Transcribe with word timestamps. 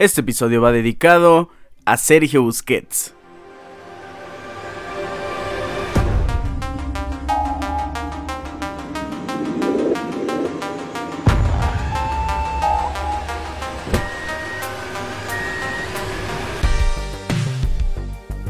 Este 0.00 0.22
episodio 0.22 0.62
va 0.62 0.72
dedicado 0.72 1.50
a 1.84 1.98
Sergio 1.98 2.42
Busquets. 2.42 3.14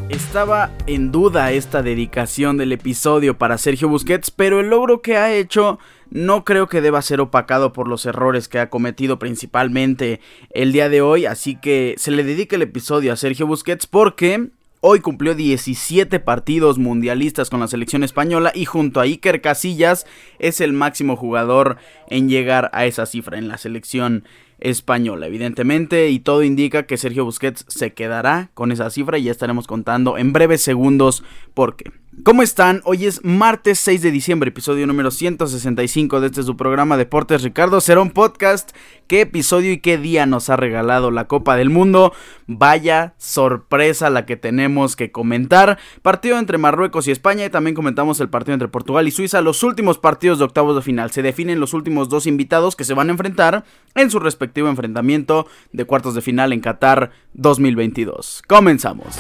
Estaba 0.09 0.71
en 0.87 1.11
duda 1.11 1.51
esta 1.51 1.83
dedicación 1.83 2.59
del 2.59 2.71
episodio 2.71 3.37
para 3.37 3.59
Sergio 3.59 3.89
Busquets, 3.89 4.31
pero 4.31 4.61
el 4.61 4.69
logro 4.71 5.03
que 5.03 5.17
ha 5.17 5.33
hecho 5.33 5.81
no 6.11 6.45
creo 6.45 6.69
que 6.69 6.81
deba 6.81 7.03
ser 7.03 7.21
opacado 7.21 7.73
por 7.73 7.89
los 7.89 8.07
errores 8.07 8.49
que 8.49 8.59
ha 8.59 8.71
cometido 8.71 9.19
principalmente 9.19 10.21
el 10.51 10.73
día 10.73 10.89
de 10.89 11.03
hoy, 11.03 11.27
así 11.27 11.57
que 11.57 11.95
se 11.99 12.11
le 12.11 12.25
dedica 12.25 12.57
el 12.57 12.63
episodio 12.63 13.13
a 13.13 13.17
Sergio 13.17 13.47
Busquets 13.47 13.87
porque 13.87 14.51
Hoy 14.83 15.01
cumplió 15.01 15.35
17 15.35 16.21
partidos 16.21 16.79
mundialistas 16.79 17.51
con 17.51 17.61
la 17.61 17.69
selección 17.69 18.03
española 18.03 18.51
y 18.55 18.65
junto 18.65 19.01
a 19.01 19.03
Iker 19.03 19.43
Casillas 19.43 20.07
es 20.39 20.63
el 20.63 20.73
máximo 20.73 21.17
jugador 21.17 21.77
en 22.09 22.31
llegar 22.31 22.71
a 22.73 22.87
esa 22.87 23.05
cifra 23.05 23.37
en 23.37 23.49
la 23.49 23.59
selección 23.59 24.25
española, 24.59 25.27
evidentemente, 25.27 26.09
y 26.09 26.21
todo 26.21 26.43
indica 26.43 26.85
que 26.85 26.97
Sergio 26.97 27.27
Busquets 27.27 27.67
se 27.69 27.93
quedará 27.93 28.51
con 28.55 28.73
esa 28.73 28.89
cifra 28.89 29.19
y 29.19 29.25
ya 29.25 29.33
estaremos 29.33 29.67
contando 29.67 30.17
en 30.17 30.33
breves 30.33 30.63
segundos 30.63 31.25
por 31.53 31.77
qué. 31.77 31.93
¿Cómo 32.25 32.43
están? 32.43 32.83
Hoy 32.85 33.07
es 33.07 33.25
martes 33.25 33.79
6 33.79 34.03
de 34.03 34.11
diciembre, 34.11 34.49
episodio 34.49 34.87
número 34.87 35.11
165 35.11 36.21
de 36.21 36.27
este 36.27 36.43
su 36.43 36.57
programa 36.57 36.97
Deportes 36.97 37.43
Ricardo 37.43 37.81
Cerón 37.81 38.11
Podcast. 38.11 38.73
¿Qué 39.07 39.21
episodio 39.23 39.71
y 39.73 39.79
qué 39.79 39.97
día 39.97 40.27
nos 40.27 40.51
ha 40.51 40.57
regalado 40.57 41.11
la 41.11 41.29
Copa 41.29 41.57
del 41.57 41.71
Mundo? 41.71 42.13
Vaya 42.47 43.15
sorpresa 43.17 44.11
la 44.11 44.27
que 44.27 44.37
tenemos 44.37 44.97
que 44.97 45.13
comentar. 45.13 45.79
Partido 46.03 46.39
entre 46.39 46.59
Marruecos 46.59 47.07
y 47.07 47.13
España 47.13 47.45
y 47.45 47.51
también 47.51 47.77
comentamos 47.77 48.21
el 48.21 48.29
partido 48.29 48.55
entre 48.55 48.69
Portugal 48.69 49.07
y 49.07 49.13
Suiza. 49.13 49.41
Los 49.41 49.63
últimos 49.63 49.99
partidos 49.99 50.39
de 50.39 50.45
octavos 50.45 50.75
de 50.75 50.83
final. 50.83 51.13
Se 51.13 51.23
definen 51.23 51.61
los 51.61 51.75
últimos 51.75 52.09
dos 52.09 52.27
invitados 52.27 52.77
que 52.77 52.85
se 52.85 52.95
van 52.95 53.09
a 53.09 53.13
enfrentar 53.13 53.65
en 53.95 54.11
su 54.11 54.19
respectivo 54.19 54.69
enfrentamiento 54.69 55.47
de 55.73 55.85
cuartos 55.85 56.15
de 56.15 56.23
final 56.23 56.53
en 56.53 56.61
Qatar 56.61 57.13
2022. 57.35 58.43
Comenzamos. 58.47 59.17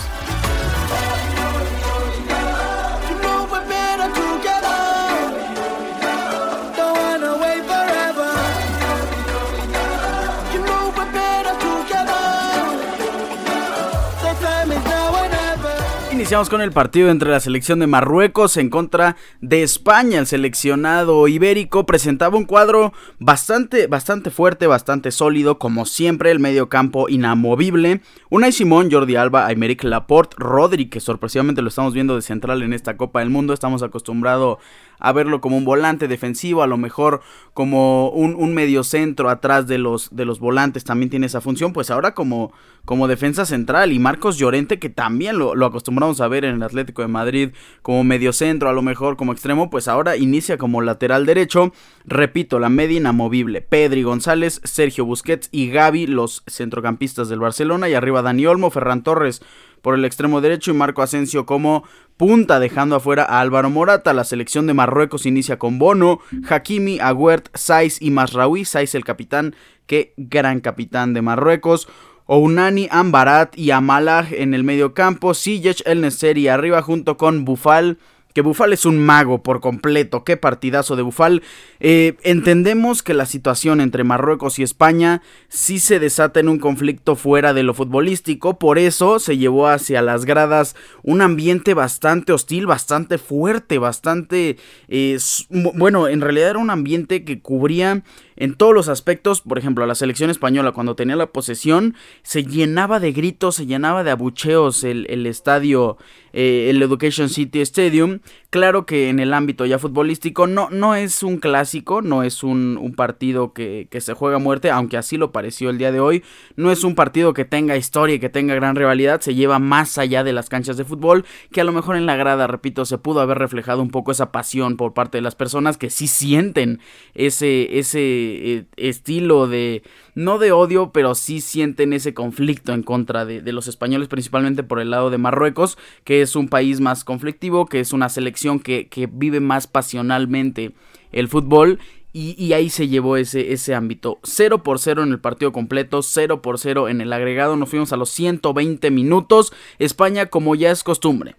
Iniciamos 16.30 16.48
con 16.48 16.60
el 16.60 16.70
partido 16.70 17.10
entre 17.10 17.28
la 17.28 17.40
selección 17.40 17.80
de 17.80 17.88
Marruecos 17.88 18.56
en 18.56 18.70
contra 18.70 19.16
de 19.40 19.64
España. 19.64 20.20
El 20.20 20.28
seleccionado 20.28 21.26
ibérico 21.26 21.86
presentaba 21.86 22.38
un 22.38 22.44
cuadro 22.44 22.92
bastante, 23.18 23.88
bastante 23.88 24.30
fuerte, 24.30 24.68
bastante 24.68 25.10
sólido, 25.10 25.58
como 25.58 25.86
siempre, 25.86 26.30
el 26.30 26.38
medio 26.38 26.68
campo 26.68 27.08
inamovible. 27.08 28.02
Unai 28.28 28.52
Simón, 28.52 28.92
Jordi 28.92 29.16
Alba, 29.16 29.46
Aymeric 29.46 29.82
Laporte, 29.82 30.36
Rodri, 30.38 30.88
que 30.88 31.00
sorpresivamente 31.00 31.62
lo 31.62 31.68
estamos 31.68 31.94
viendo 31.94 32.14
de 32.14 32.22
central 32.22 32.62
en 32.62 32.74
esta 32.74 32.96
Copa 32.96 33.18
del 33.18 33.30
Mundo. 33.30 33.52
Estamos 33.52 33.82
acostumbrados 33.82 34.58
a 35.00 35.12
verlo 35.12 35.40
como 35.40 35.56
un 35.56 35.64
volante 35.64 36.08
defensivo, 36.08 36.62
a 36.62 36.66
lo 36.66 36.76
mejor 36.76 37.20
como 37.54 38.10
un, 38.10 38.34
un 38.34 38.54
mediocentro 38.54 39.28
atrás 39.28 39.66
de 39.66 39.78
los, 39.78 40.14
de 40.14 40.24
los 40.24 40.40
volantes 40.40 40.84
también 40.84 41.10
tiene 41.10 41.26
esa 41.26 41.40
función, 41.40 41.72
pues 41.72 41.90
ahora 41.90 42.14
como, 42.14 42.52
como 42.84 43.08
defensa 43.08 43.44
central. 43.44 43.92
Y 43.92 43.98
Marcos 43.98 44.38
Llorente 44.38 44.78
que 44.78 44.88
también 44.88 45.38
lo, 45.38 45.54
lo 45.54 45.66
acostumbramos 45.66 46.20
a 46.20 46.28
ver 46.28 46.44
en 46.44 46.56
el 46.56 46.62
Atlético 46.62 47.02
de 47.02 47.08
Madrid 47.08 47.50
como 47.82 48.04
mediocentro, 48.04 48.68
a 48.68 48.72
lo 48.72 48.82
mejor 48.82 49.16
como 49.16 49.32
extremo, 49.32 49.70
pues 49.70 49.88
ahora 49.88 50.16
inicia 50.16 50.58
como 50.58 50.82
lateral 50.82 51.26
derecho, 51.26 51.72
repito, 52.04 52.58
la 52.58 52.68
media 52.68 52.98
inamovible, 52.98 53.62
Pedri 53.62 54.02
González, 54.02 54.60
Sergio 54.64 55.04
Busquets 55.04 55.48
y 55.52 55.70
Gaby, 55.70 56.06
los 56.06 56.42
centrocampistas 56.46 57.28
del 57.28 57.40
Barcelona. 57.40 57.88
Y 57.88 57.94
arriba 57.94 58.22
Dani 58.22 58.46
Olmo, 58.46 58.70
Ferran 58.70 59.02
Torres, 59.02 59.42
por 59.82 59.94
el 59.94 60.04
extremo 60.04 60.40
derecho 60.40 60.70
y 60.70 60.74
Marco 60.74 61.02
Asensio 61.02 61.46
como 61.46 61.84
punta, 62.16 62.60
dejando 62.60 62.96
afuera 62.96 63.24
a 63.24 63.40
Álvaro 63.40 63.70
Morata. 63.70 64.12
La 64.12 64.24
selección 64.24 64.66
de 64.66 64.74
Marruecos 64.74 65.26
inicia 65.26 65.58
con 65.58 65.78
Bono, 65.78 66.20
Hakimi, 66.48 67.00
Aguert, 67.00 67.48
Saiz 67.54 68.00
y 68.00 68.10
Masraoui. 68.10 68.64
Saiz 68.64 68.94
el 68.94 69.04
capitán, 69.04 69.54
qué 69.86 70.14
gran 70.16 70.60
capitán 70.60 71.14
de 71.14 71.22
Marruecos. 71.22 71.88
Ounani, 72.26 72.86
Ambarat 72.90 73.58
y 73.58 73.72
Amalah 73.72 74.26
en 74.30 74.54
el 74.54 74.62
medio 74.62 74.94
campo. 74.94 75.34
Ziyech, 75.34 75.82
El 75.84 76.00
Neseri 76.00 76.46
arriba 76.46 76.80
junto 76.80 77.16
con 77.16 77.44
Bufal 77.44 77.98
que 78.34 78.42
Bufal 78.42 78.72
es 78.72 78.84
un 78.84 78.98
mago 78.98 79.42
por 79.42 79.60
completo. 79.60 80.24
Qué 80.24 80.36
partidazo 80.36 80.96
de 80.96 81.02
Bufal. 81.02 81.42
Eh, 81.80 82.16
entendemos 82.22 83.02
que 83.02 83.14
la 83.14 83.26
situación 83.26 83.80
entre 83.80 84.04
Marruecos 84.04 84.58
y 84.58 84.62
España 84.62 85.22
sí 85.48 85.78
se 85.78 85.98
desata 85.98 86.40
en 86.40 86.48
un 86.48 86.58
conflicto 86.58 87.16
fuera 87.16 87.52
de 87.54 87.62
lo 87.62 87.74
futbolístico. 87.74 88.58
Por 88.58 88.78
eso 88.78 89.18
se 89.18 89.38
llevó 89.38 89.68
hacia 89.68 90.02
las 90.02 90.24
gradas 90.24 90.76
un 91.02 91.22
ambiente 91.22 91.74
bastante 91.74 92.32
hostil, 92.32 92.66
bastante 92.66 93.18
fuerte, 93.18 93.78
bastante... 93.78 94.56
Eh, 94.88 95.18
bueno, 95.50 96.08
en 96.08 96.20
realidad 96.20 96.50
era 96.50 96.58
un 96.58 96.70
ambiente 96.70 97.24
que 97.24 97.40
cubría 97.40 98.02
en 98.40 98.54
todos 98.54 98.72
los 98.74 98.88
aspectos, 98.88 99.42
por 99.42 99.58
ejemplo, 99.58 99.84
la 99.84 99.94
selección 99.94 100.30
española 100.30 100.72
cuando 100.72 100.96
tenía 100.96 101.14
la 101.14 101.26
posesión 101.26 101.94
se 102.22 102.42
llenaba 102.42 102.98
de 102.98 103.12
gritos, 103.12 103.56
se 103.56 103.66
llenaba 103.66 104.02
de 104.02 104.12
abucheos 104.12 104.82
el, 104.82 105.06
el 105.10 105.26
estadio, 105.26 105.98
eh, 106.32 106.68
el 106.70 106.82
Education 106.82 107.28
City 107.28 107.60
Stadium. 107.60 108.20
Claro 108.48 108.86
que 108.86 109.10
en 109.10 109.20
el 109.20 109.34
ámbito 109.34 109.66
ya 109.66 109.78
futbolístico 109.78 110.46
no, 110.46 110.70
no 110.70 110.94
es 110.94 111.22
un 111.22 111.36
clásico, 111.36 112.00
no 112.00 112.22
es 112.22 112.42
un, 112.42 112.78
un 112.80 112.94
partido 112.94 113.52
que, 113.52 113.88
que, 113.90 114.00
se 114.00 114.14
juega 114.14 114.36
a 114.36 114.40
muerte, 114.40 114.70
aunque 114.70 114.96
así 114.96 115.18
lo 115.18 115.32
pareció 115.32 115.68
el 115.68 115.76
día 115.76 115.92
de 115.92 116.00
hoy. 116.00 116.24
No 116.56 116.72
es 116.72 116.82
un 116.82 116.94
partido 116.94 117.34
que 117.34 117.44
tenga 117.44 117.76
historia 117.76 118.14
y 118.14 118.20
que 118.20 118.30
tenga 118.30 118.54
gran 118.54 118.74
rivalidad, 118.74 119.20
se 119.20 119.34
lleva 119.34 119.58
más 119.58 119.98
allá 119.98 120.24
de 120.24 120.32
las 120.32 120.48
canchas 120.48 120.78
de 120.78 120.86
fútbol, 120.86 121.26
que 121.52 121.60
a 121.60 121.64
lo 121.64 121.72
mejor 121.72 121.96
en 121.96 122.06
la 122.06 122.16
grada, 122.16 122.46
repito, 122.46 122.86
se 122.86 122.96
pudo 122.96 123.20
haber 123.20 123.36
reflejado 123.36 123.82
un 123.82 123.90
poco 123.90 124.12
esa 124.12 124.32
pasión 124.32 124.78
por 124.78 124.94
parte 124.94 125.18
de 125.18 125.22
las 125.22 125.34
personas 125.34 125.76
que 125.76 125.90
sí 125.90 126.06
sienten 126.06 126.80
ese, 127.14 127.78
ese 127.78 128.29
eh, 128.30 128.64
estilo 128.76 129.46
de, 129.46 129.82
no 130.14 130.38
de 130.38 130.52
odio, 130.52 130.90
pero 130.92 131.14
sí 131.14 131.40
sienten 131.40 131.92
ese 131.92 132.14
conflicto 132.14 132.72
en 132.72 132.82
contra 132.82 133.24
de, 133.24 133.40
los 133.52 133.68
españoles, 133.68 134.08
principalmente 134.08 134.62
por 134.62 134.80
el 134.80 134.90
lado 134.90 135.10
de 135.10 135.18
Marruecos, 135.18 135.78
que 136.04 136.22
es 136.22 136.36
un 136.36 136.48
país 136.48 136.80
más 136.80 137.04
conflictivo, 137.04 137.66
que 137.66 137.80
es 137.80 137.92
una 137.92 138.08
selección 138.08 138.60
que, 138.60 138.88
vive 139.12 139.40
más 139.40 139.66
pasionalmente 139.66 140.72
el 141.12 141.28
fútbol. 141.28 141.78
Y, 142.12 142.52
ahí 142.54 142.70
se 142.70 142.88
llevó 142.88 143.16
ese, 143.16 143.52
ese 143.52 143.72
ámbito. 143.72 144.18
0 144.24 144.64
por 144.64 144.80
0 144.80 145.04
en 145.04 145.12
el 145.12 145.20
partido 145.20 145.52
completo, 145.52 146.02
0 146.02 146.42
por 146.42 146.58
0 146.58 146.88
en 146.88 147.00
el 147.00 147.12
agregado. 147.12 147.56
Nos 147.56 147.68
fuimos 147.68 147.92
a 147.92 147.96
los 147.96 148.10
120 148.10 148.90
minutos. 148.90 149.52
España, 149.78 150.26
como 150.26 150.56
ya 150.56 150.72
es 150.72 150.82
costumbre, 150.82 151.36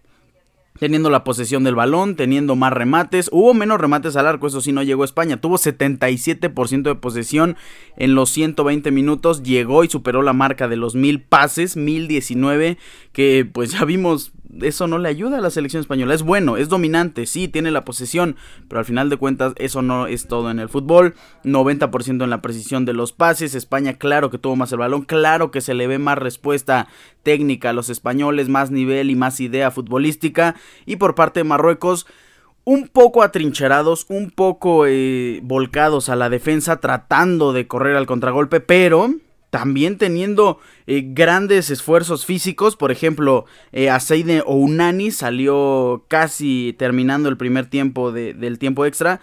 teniendo 0.82 1.12
la 1.12 1.24
posesión 1.24 1.64
del 1.64 1.76
balón, 1.76 2.16
teniendo 2.16 2.56
más 2.56 2.74
remates. 2.74 3.30
Hubo 3.32 3.54
menos 3.54 3.80
remates 3.80 4.16
al 4.16 4.26
arco, 4.26 4.48
eso 4.48 4.62
sí 4.62 4.72
no 4.72 4.82
llegó 4.82 5.04
a 5.04 5.06
España. 5.06 5.40
Tuvo 5.40 5.60
77% 5.60 6.82
de 6.82 6.96
posesión 6.96 7.56
en 7.98 8.16
los 8.16 8.32
120 8.32 8.90
minutos. 8.90 9.44
Llegó 9.44 9.84
y 9.84 9.90
superó 9.90 10.24
la 10.24 10.34
marca 10.34 10.68
de 10.68 10.78
los 10.78 10.96
1000 10.96 11.22
pases, 11.22 11.78
1019, 11.78 12.80
que 13.12 13.46
pues 13.46 13.74
ya 13.74 13.86
vimos 13.86 14.32
eso 14.62 14.88
no 14.88 14.98
le 14.98 15.10
ayuda 15.10 15.38
a 15.38 15.42
la 15.42 15.50
selección 15.50 15.82
española. 15.82 16.14
Es 16.14 16.24
bueno, 16.24 16.58
es 16.58 16.70
dominante, 16.70 17.26
sí, 17.26 17.48
tiene 17.48 17.72
la 17.72 17.86
posesión, 17.86 18.36
pero 18.68 18.80
al 18.80 18.86
final 18.86 19.10
de 19.10 19.18
cuentas 19.18 19.54
eso 19.58 19.82
no 19.82 20.08
es 20.08 20.28
todo 20.28 20.52
en 20.52 20.60
el 20.60 20.70
fútbol. 20.70 21.16
90% 21.44 22.24
en 22.24 22.30
la 22.30 22.42
precisión 22.42 22.86
de 22.86 22.94
los 22.94 23.14
pases. 23.14 23.56
España, 23.56 23.94
claro 23.94 24.30
que 24.30 24.38
tuvo 24.38 24.56
más 24.56 24.72
el 24.72 24.80
balón, 24.80 25.04
claro 25.04 25.52
que 25.52 25.62
se 25.62 25.74
le 25.74 25.88
ve 25.88 26.00
más 26.00 26.18
respuesta 26.18 26.88
técnica 27.24 27.70
a 27.70 27.74
los 27.74 27.90
españoles, 27.90 28.50
más 28.50 28.72
nivel 28.72 29.10
y 29.10 29.16
más 29.16 29.40
idea 29.40 29.72
futbolística. 29.72 30.56
Y 30.86 30.98
por 30.98 31.16
parte 31.16 31.40
de 31.40 31.44
Marruecos, 31.46 32.08
un 32.64 32.88
poco 32.88 33.24
atrincherados, 33.24 34.06
un 34.10 34.30
poco 34.30 34.86
eh, 34.86 35.40
volcados 35.44 36.10
a 36.10 36.16
la 36.16 36.30
defensa, 36.30 36.80
tratando 36.80 37.54
de 37.54 37.68
correr 37.68 37.96
al 37.96 38.06
contragolpe, 38.06 38.60
pero 38.60 39.10
también 39.52 39.98
teniendo 39.98 40.60
eh, 40.88 41.04
grandes 41.06 41.70
esfuerzos 41.70 42.26
físicos. 42.26 42.76
Por 42.76 42.92
ejemplo, 42.92 43.46
eh, 43.72 43.92
Aseide 43.92 44.42
Ounani 44.48 45.12
salió 45.12 46.06
casi 46.08 46.74
terminando 46.80 47.30
el 47.30 47.38
primer 47.38 47.70
tiempo 47.70 48.12
del 48.12 48.58
tiempo 48.58 48.86
extra. 48.86 49.22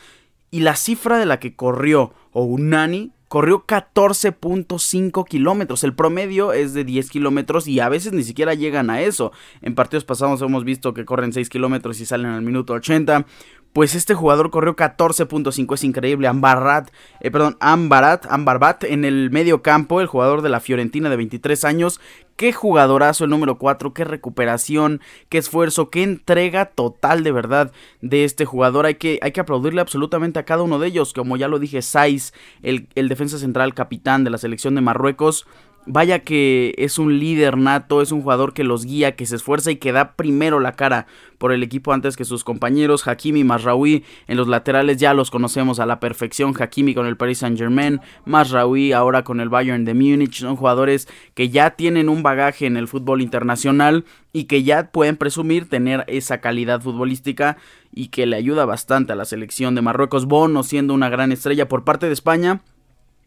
Y 0.50 0.60
la 0.60 0.76
cifra 0.76 1.18
de 1.18 1.26
la 1.26 1.40
que 1.40 1.56
corrió 1.56 2.12
Ounani 2.32 3.10
corrió 3.28 3.66
14.5 3.66 5.26
kilómetros. 5.26 5.84
El 5.84 5.94
promedio 5.94 6.52
es 6.52 6.74
de 6.74 6.84
10 6.84 7.10
kilómetros 7.10 7.68
y 7.68 7.80
a 7.80 7.88
veces 7.88 8.12
ni 8.12 8.24
siquiera 8.24 8.54
llegan 8.54 8.90
a 8.90 9.02
eso. 9.02 9.32
En 9.60 9.74
partidos 9.74 10.04
pasados 10.04 10.42
hemos 10.42 10.64
visto 10.64 10.94
que 10.94 11.04
corren 11.04 11.32
6 11.32 11.48
kilómetros 11.48 12.00
y 12.00 12.06
salen 12.06 12.32
al 12.32 12.42
minuto 12.42 12.72
80. 12.72 13.26
pues 13.74 13.94
este 13.94 14.14
jugador 14.14 14.50
corrió 14.50 14.74
14.5, 14.74 15.74
es 15.74 15.84
increíble. 15.84 16.26
Ambarat, 16.26 16.90
eh, 17.20 17.30
perdón, 17.30 17.56
Ambarat, 17.60 18.26
Ambarbat 18.28 18.84
en 18.84 19.04
el 19.04 19.30
medio 19.30 19.62
campo, 19.62 20.00
el 20.00 20.06
jugador 20.06 20.42
de 20.42 20.48
la 20.48 20.60
Fiorentina 20.60 21.10
de 21.10 21.16
23 21.16 21.64
años. 21.64 22.00
Qué 22.38 22.52
jugadorazo 22.52 23.24
el 23.24 23.30
número 23.30 23.58
4, 23.58 23.92
qué 23.92 24.04
recuperación, 24.04 25.00
qué 25.28 25.38
esfuerzo, 25.38 25.90
qué 25.90 26.04
entrega 26.04 26.66
total 26.66 27.24
de 27.24 27.32
verdad 27.32 27.72
de 28.00 28.22
este 28.22 28.44
jugador. 28.44 28.86
Hay 28.86 28.94
que, 28.94 29.18
hay 29.22 29.32
que 29.32 29.40
aplaudirle 29.40 29.80
absolutamente 29.80 30.38
a 30.38 30.44
cada 30.44 30.62
uno 30.62 30.78
de 30.78 30.86
ellos. 30.86 31.12
Como 31.12 31.36
ya 31.36 31.48
lo 31.48 31.58
dije, 31.58 31.82
Saiz, 31.82 32.32
el, 32.62 32.86
el 32.94 33.08
defensa 33.08 33.38
central 33.38 33.74
capitán 33.74 34.22
de 34.22 34.30
la 34.30 34.38
selección 34.38 34.76
de 34.76 34.82
Marruecos 34.82 35.48
Vaya 35.90 36.18
que 36.18 36.74
es 36.76 36.98
un 36.98 37.18
líder 37.18 37.56
nato, 37.56 38.02
es 38.02 38.12
un 38.12 38.20
jugador 38.20 38.52
que 38.52 38.62
los 38.62 38.84
guía, 38.84 39.16
que 39.16 39.24
se 39.24 39.36
esfuerza 39.36 39.70
y 39.70 39.76
que 39.76 39.90
da 39.90 40.12
primero 40.16 40.60
la 40.60 40.72
cara 40.72 41.06
por 41.38 41.50
el 41.50 41.62
equipo 41.62 41.94
antes 41.94 42.14
que 42.14 42.26
sus 42.26 42.44
compañeros. 42.44 43.08
Hakimi 43.08 43.42
Masraoui 43.42 44.04
en 44.26 44.36
los 44.36 44.48
laterales 44.48 44.98
ya 44.98 45.14
los 45.14 45.30
conocemos 45.30 45.80
a 45.80 45.86
la 45.86 45.98
perfección. 45.98 46.52
Hakimi 46.58 46.94
con 46.94 47.06
el 47.06 47.16
Paris 47.16 47.38
Saint 47.38 47.56
Germain, 47.56 48.02
Masraoui 48.26 48.92
ahora 48.92 49.24
con 49.24 49.40
el 49.40 49.48
Bayern 49.48 49.86
de 49.86 49.94
Múnich. 49.94 50.40
Son 50.40 50.56
jugadores 50.56 51.08
que 51.32 51.48
ya 51.48 51.70
tienen 51.70 52.10
un 52.10 52.22
bagaje 52.22 52.66
en 52.66 52.76
el 52.76 52.86
fútbol 52.86 53.22
internacional 53.22 54.04
y 54.34 54.44
que 54.44 54.64
ya 54.64 54.90
pueden 54.90 55.16
presumir 55.16 55.70
tener 55.70 56.04
esa 56.06 56.42
calidad 56.42 56.82
futbolística 56.82 57.56
y 57.94 58.08
que 58.08 58.26
le 58.26 58.36
ayuda 58.36 58.66
bastante 58.66 59.14
a 59.14 59.16
la 59.16 59.24
selección 59.24 59.74
de 59.74 59.80
Marruecos. 59.80 60.26
Bono 60.26 60.64
siendo 60.64 60.92
una 60.92 61.08
gran 61.08 61.32
estrella 61.32 61.66
por 61.66 61.84
parte 61.84 62.08
de 62.08 62.12
España 62.12 62.60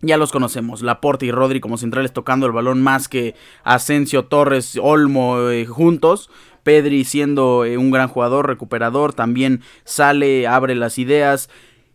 ya 0.01 0.17
los 0.17 0.31
conocemos, 0.31 0.81
Laporte 0.81 1.25
y 1.25 1.31
Rodri 1.31 1.59
como 1.59 1.77
centrales 1.77 2.11
tocando 2.11 2.45
el 2.45 2.51
balón 2.51 2.81
más 2.81 3.07
que 3.07 3.35
Asensio, 3.63 4.25
Torres, 4.25 4.77
Olmo 4.81 5.49
eh, 5.49 5.65
juntos. 5.65 6.29
Pedri 6.63 7.05
siendo 7.05 7.65
eh, 7.65 7.77
un 7.77 7.91
gran 7.91 8.07
jugador, 8.07 8.47
recuperador, 8.47 9.13
también 9.13 9.61
sale, 9.83 10.47
abre 10.47 10.75
las 10.75 10.99
ideas 10.99 11.49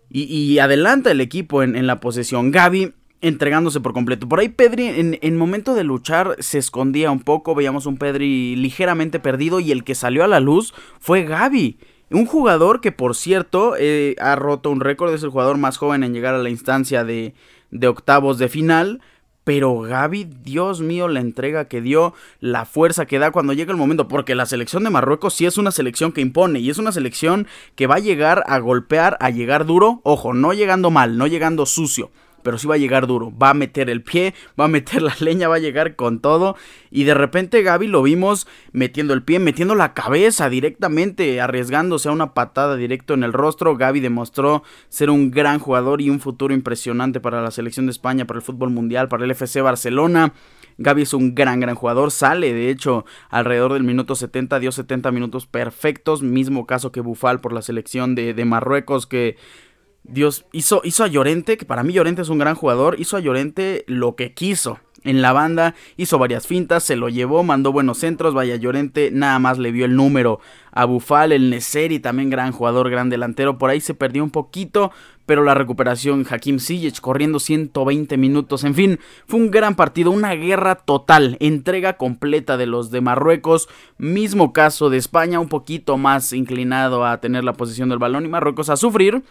y, 0.08 0.58
adelanta 0.58 1.10
el 1.10 1.20
equipo 1.20 1.62
en, 1.62 1.86
la 1.86 2.00
posesión. 2.00 2.50
Gaby 2.50 2.92
entregándose 3.20 3.80
por 3.80 3.92
completo. 3.92 4.28
Por 4.28 4.40
ahí 4.40 4.48
Pedri 4.48 4.86
en, 4.86 5.18
en, 5.20 5.36
momento 5.36 5.74
de 5.74 5.84
luchar 5.84 6.36
se 6.38 6.58
escondía 6.58 7.10
un 7.10 7.20
poco, 7.20 7.54
veíamos 7.54 7.86
un 7.86 7.96
Pedri 7.96 8.56
ligeramente 8.56 9.18
perdido 9.18 9.58
y 9.58 9.72
el 9.72 9.84
que 9.84 9.94
salió 9.94 10.22
a 10.22 10.28
la 10.28 10.40
luz 10.40 10.74
fue 11.00 11.24
Gaby. 11.24 11.78
Un 12.10 12.24
jugador 12.26 12.80
que 12.80 12.92
por 12.92 13.16
cierto 13.16 13.74
eh, 13.76 14.14
ha 14.20 14.36
roto 14.36 14.70
un 14.70 14.80
récord, 14.80 15.12
es 15.12 15.24
el 15.24 15.30
jugador 15.30 15.58
más 15.58 15.76
joven 15.76 16.04
en 16.04 16.14
llegar 16.14 16.34
a 16.34 16.38
la 16.38 16.50
instancia 16.50 17.02
de, 17.02 17.34
de 17.78 17.88
octavos 17.88 18.38
de 18.38 18.48
final. 18.48 19.00
Pero 19.44 19.78
Gaby, 19.80 20.24
Dios 20.42 20.80
mío, 20.80 21.06
la 21.06 21.20
entrega 21.20 21.66
que 21.66 21.80
dio, 21.80 22.14
la 22.40 22.64
fuerza 22.64 23.06
que 23.06 23.20
da 23.20 23.30
cuando 23.30 23.52
llega 23.52 23.70
el 23.70 23.78
momento, 23.78 24.08
porque 24.08 24.34
la 24.34 24.44
selección 24.44 24.82
de 24.82 24.90
Marruecos 24.90 25.34
sí 25.34 25.46
es 25.46 25.56
una 25.56 25.70
selección 25.70 26.10
que 26.10 26.20
impone 26.20 26.58
y 26.58 26.68
es 26.68 26.78
una 26.78 26.90
selección 26.90 27.46
que 27.76 27.86
va 27.86 27.94
a 27.94 28.00
llegar 28.00 28.42
a 28.48 28.58
golpear, 28.58 29.16
a 29.20 29.30
llegar 29.30 29.64
duro, 29.64 30.00
ojo, 30.02 30.34
no 30.34 30.52
llegando 30.52 30.90
mal, 30.90 31.16
no 31.16 31.28
llegando 31.28 31.64
sucio, 31.64 32.10
pero 32.46 32.58
sí 32.58 32.68
va 32.68 32.76
a 32.76 32.78
llegar 32.78 33.08
duro. 33.08 33.36
Va 33.36 33.50
a 33.50 33.54
meter 33.54 33.90
el 33.90 34.02
pie, 34.02 34.32
va 34.58 34.66
a 34.66 34.68
meter 34.68 35.02
la 35.02 35.16
leña, 35.20 35.48
va 35.48 35.56
a 35.56 35.58
llegar 35.58 35.96
con 35.96 36.20
todo. 36.20 36.54
Y 36.92 37.02
de 37.02 37.12
repente 37.12 37.60
Gaby 37.60 37.88
lo 37.88 38.04
vimos 38.04 38.46
metiendo 38.70 39.14
el 39.14 39.24
pie, 39.24 39.40
metiendo 39.40 39.74
la 39.74 39.94
cabeza 39.94 40.48
directamente, 40.48 41.40
arriesgándose 41.40 42.08
a 42.08 42.12
una 42.12 42.34
patada 42.34 42.76
directo 42.76 43.14
en 43.14 43.24
el 43.24 43.32
rostro. 43.32 43.76
Gaby 43.76 43.98
demostró 43.98 44.62
ser 44.88 45.10
un 45.10 45.32
gran 45.32 45.58
jugador 45.58 46.00
y 46.00 46.08
un 46.08 46.20
futuro 46.20 46.54
impresionante 46.54 47.18
para 47.18 47.42
la 47.42 47.50
selección 47.50 47.86
de 47.86 47.90
España, 47.90 48.28
para 48.28 48.38
el 48.38 48.44
fútbol 48.44 48.70
mundial, 48.70 49.08
para 49.08 49.24
el 49.24 49.32
FC 49.32 49.60
Barcelona. 49.60 50.32
Gaby 50.78 51.02
es 51.02 51.14
un 51.14 51.34
gran, 51.34 51.58
gran 51.58 51.74
jugador. 51.74 52.12
Sale, 52.12 52.52
de 52.52 52.70
hecho, 52.70 53.06
alrededor 53.28 53.72
del 53.72 53.82
minuto 53.82 54.14
70, 54.14 54.60
dio 54.60 54.70
70 54.70 55.10
minutos 55.10 55.46
perfectos. 55.46 56.22
Mismo 56.22 56.64
caso 56.64 56.92
que 56.92 57.00
Bufal 57.00 57.40
por 57.40 57.52
la 57.52 57.62
selección 57.62 58.14
de, 58.14 58.34
de 58.34 58.44
Marruecos, 58.44 59.08
que 59.08 59.36
Dios 60.08 60.46
hizo, 60.52 60.80
hizo 60.84 61.04
a 61.04 61.08
Llorente, 61.08 61.56
que 61.56 61.64
para 61.64 61.82
mí 61.82 61.92
Llorente 61.92 62.22
es 62.22 62.28
un 62.28 62.38
gran 62.38 62.54
jugador, 62.54 62.96
hizo 62.98 63.16
a 63.16 63.20
Llorente 63.20 63.84
lo 63.86 64.16
que 64.16 64.32
quiso. 64.32 64.78
En 65.06 65.22
la 65.22 65.32
banda 65.32 65.76
hizo 65.96 66.18
varias 66.18 66.48
fintas, 66.48 66.82
se 66.82 66.96
lo 66.96 67.08
llevó, 67.08 67.44
mandó 67.44 67.70
buenos 67.70 67.98
centros, 67.98 68.34
vaya 68.34 68.56
Llorente 68.56 69.10
nada 69.12 69.38
más 69.38 69.56
le 69.56 69.70
vio 69.70 69.84
el 69.84 69.94
número 69.94 70.40
a 70.72 70.84
Bufal, 70.84 71.30
el 71.30 71.48
Neseri 71.48 72.00
también 72.00 72.28
gran 72.28 72.50
jugador, 72.50 72.90
gran 72.90 73.08
delantero, 73.08 73.56
por 73.56 73.70
ahí 73.70 73.80
se 73.80 73.94
perdió 73.94 74.24
un 74.24 74.30
poquito, 74.30 74.90
pero 75.24 75.44
la 75.44 75.54
recuperación 75.54 76.26
Hakim 76.28 76.58
Ziyech 76.58 77.00
corriendo 77.00 77.38
120 77.38 78.16
minutos, 78.16 78.64
en 78.64 78.74
fin, 78.74 78.98
fue 79.28 79.38
un 79.38 79.52
gran 79.52 79.76
partido, 79.76 80.10
una 80.10 80.34
guerra 80.34 80.74
total, 80.74 81.36
entrega 81.38 81.96
completa 81.96 82.56
de 82.56 82.66
los 82.66 82.90
de 82.90 83.00
Marruecos, 83.00 83.68
mismo 83.98 84.52
caso 84.52 84.90
de 84.90 84.96
España, 84.96 85.38
un 85.38 85.48
poquito 85.48 85.98
más 85.98 86.32
inclinado 86.32 87.06
a 87.06 87.20
tener 87.20 87.44
la 87.44 87.52
posición 87.52 87.88
del 87.90 87.98
balón 87.98 88.24
y 88.24 88.28
Marruecos 88.28 88.70
a 88.70 88.76
sufrir, 88.76 89.22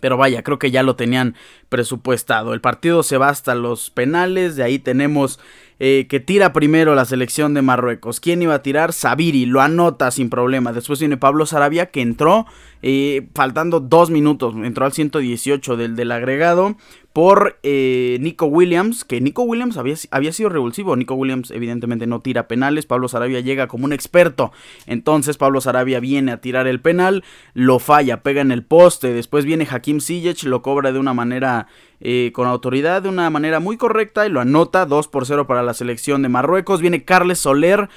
pero 0.00 0.16
vaya, 0.16 0.42
creo 0.42 0.58
que 0.58 0.70
ya 0.70 0.82
lo 0.82 0.96
tenían 0.96 1.34
presupuestado. 1.68 2.54
El 2.54 2.60
partido 2.60 3.02
se 3.02 3.18
va 3.18 3.28
hasta 3.28 3.54
los 3.54 3.90
penales. 3.90 4.56
De 4.56 4.62
ahí 4.62 4.78
tenemos 4.78 5.38
eh, 5.78 6.06
que 6.08 6.20
tira 6.20 6.52
primero 6.52 6.94
la 6.94 7.04
selección 7.04 7.54
de 7.54 7.62
Marruecos. 7.62 8.20
¿Quién 8.20 8.42
iba 8.42 8.54
a 8.54 8.62
tirar? 8.62 8.92
Sabiri, 8.92 9.46
lo 9.46 9.60
anota 9.60 10.10
sin 10.10 10.30
problema. 10.30 10.72
Después 10.72 11.00
viene 11.00 11.16
Pablo 11.16 11.44
Sarabia 11.46 11.86
que 11.86 12.00
entró 12.00 12.46
eh, 12.82 13.28
faltando 13.34 13.80
dos 13.80 14.10
minutos. 14.10 14.54
Entró 14.62 14.86
al 14.86 14.92
118 14.92 15.76
del, 15.76 15.96
del 15.96 16.12
agregado 16.12 16.76
por 17.16 17.58
eh, 17.62 18.18
Nico 18.20 18.44
Williams, 18.44 19.02
que 19.02 19.22
Nico 19.22 19.42
Williams 19.42 19.78
había, 19.78 19.94
había, 20.10 20.34
sido 20.34 20.50
revulsivo. 20.50 20.96
Nico 20.96 21.14
Williams 21.14 21.50
evidentemente 21.50 22.06
no 22.06 22.20
tira 22.20 22.46
penales, 22.46 22.84
Pablo 22.84 23.08
Sarabia 23.08 23.40
llega 23.40 23.68
como 23.68 23.86
un 23.86 23.94
experto. 23.94 24.52
Entonces 24.84 25.38
Pablo 25.38 25.62
Sarabia 25.62 25.98
viene 25.98 26.32
a 26.32 26.42
tirar 26.42 26.66
el 26.66 26.78
penal, 26.78 27.24
lo 27.54 27.78
falla, 27.78 28.22
pega 28.22 28.42
en 28.42 28.52
el 28.52 28.64
poste. 28.64 29.14
Después 29.14 29.46
viene 29.46 29.66
Hakim 29.70 30.00
Ziyech, 30.00 30.44
lo 30.44 30.60
cobra 30.60 30.92
de 30.92 30.98
una 30.98 31.14
manera 31.14 31.68
eh, 32.00 32.30
con 32.34 32.46
autoridad, 32.46 33.02
de 33.02 33.08
una 33.08 33.30
manera 33.30 33.60
muy 33.60 33.76
correcta 33.76 34.26
y 34.26 34.30
lo 34.30 34.40
anota 34.40 34.86
2 34.86 35.08
por 35.08 35.26
0 35.26 35.46
para 35.46 35.62
la 35.62 35.74
selección 35.74 36.22
de 36.22 36.28
Marruecos. 36.28 36.80
Viene 36.80 37.04
Carles 37.04 37.38
Soler. 37.38 37.88